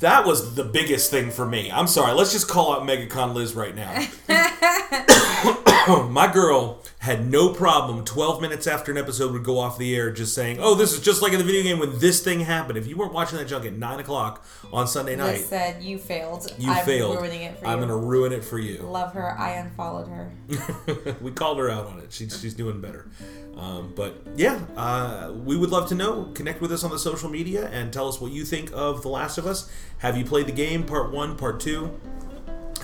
[0.00, 1.70] That was the biggest thing for me.
[1.70, 2.14] I'm sorry.
[2.14, 3.92] Let's just call out MegaCon Liz right now.
[6.08, 10.10] My girl had no problem 12 minutes after an episode would go off the air
[10.10, 12.76] just saying, oh, this is just like in the video game when this thing happened.
[12.76, 15.96] If you weren't watching that junk at 9 o'clock on Sunday night, Liz said you
[15.96, 16.54] failed.
[16.58, 17.16] you I'm failed.
[17.16, 17.86] ruining it for I'm you.
[17.86, 18.82] going to ruin it for you.
[18.82, 19.34] Love her.
[19.38, 21.16] I unfollowed her.
[21.22, 22.12] we called her out on it.
[22.12, 23.08] She's, she's doing better.
[23.56, 26.24] Um, but yeah, uh, we would love to know.
[26.34, 29.08] Connect with us on the social media and tell us what you think of The
[29.08, 29.70] Last of Us.
[29.98, 31.98] Have you played the game, part one, part two?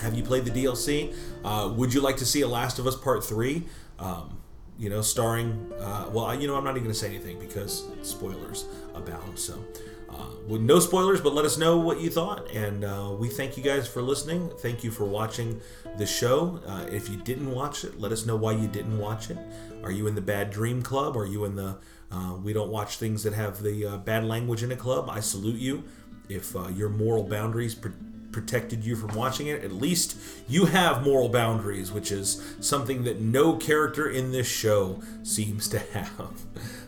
[0.01, 1.15] Have you played the DLC?
[1.45, 3.65] Uh, would you like to see a Last of Us Part Three?
[3.99, 4.39] Um,
[4.79, 5.73] you know, starring.
[5.81, 9.39] Uh, well, you know, I'm not even going to say anything because spoilers abound.
[9.39, 9.65] So,
[10.09, 12.51] uh, with no spoilers, but let us know what you thought.
[12.51, 14.51] And uh, we thank you guys for listening.
[14.59, 15.61] Thank you for watching
[15.97, 16.61] the show.
[16.67, 19.39] Uh, if you didn't watch it, let us know why you didn't watch it.
[19.83, 21.17] Are you in the Bad Dream Club?
[21.17, 21.79] Are you in the
[22.11, 25.09] uh, We Don't Watch Things That Have the uh, Bad Language in a Club?
[25.11, 25.85] I salute you.
[26.29, 27.89] If uh, your moral boundaries pr-
[28.37, 30.15] protected you from watching it, at least
[30.47, 35.79] you have moral boundaries, which is something that no character in this show seems to
[35.79, 36.33] have.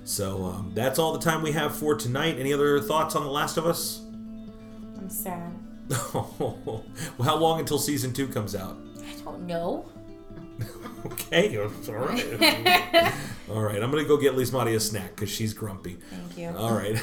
[0.04, 2.36] So um, that's all the time we have for tonight.
[2.38, 4.02] Any other thoughts on The Last of Us?
[4.98, 5.54] I'm sad.
[6.12, 6.84] well,
[7.24, 8.76] how long until season two comes out?
[9.02, 9.86] I don't know.
[11.06, 13.12] Okay, all right.
[13.48, 15.96] all right, I'm gonna go get Lismati a snack because she's grumpy.
[16.10, 16.48] Thank you.
[16.48, 16.96] All right.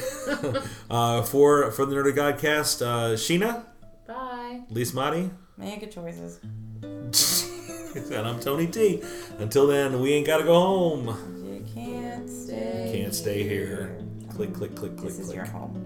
[0.89, 3.63] uh, for for the Nerd of Godcast, uh, Sheena,
[4.07, 4.61] Bye.
[4.71, 6.39] Lismati, Make good choices.
[8.11, 9.01] and I'm Tony T.
[9.39, 11.07] Until then, we ain't gotta go home.
[11.43, 12.91] You can't stay.
[12.93, 13.97] Can't stay here.
[14.29, 15.37] Click, click, click, click, This is click.
[15.37, 15.81] your home.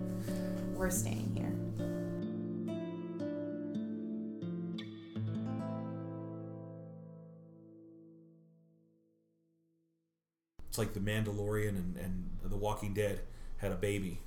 [0.75, 1.53] We're staying here.
[10.67, 13.21] It's like the Mandalorian and, and The Walking Dead
[13.57, 14.19] had a baby.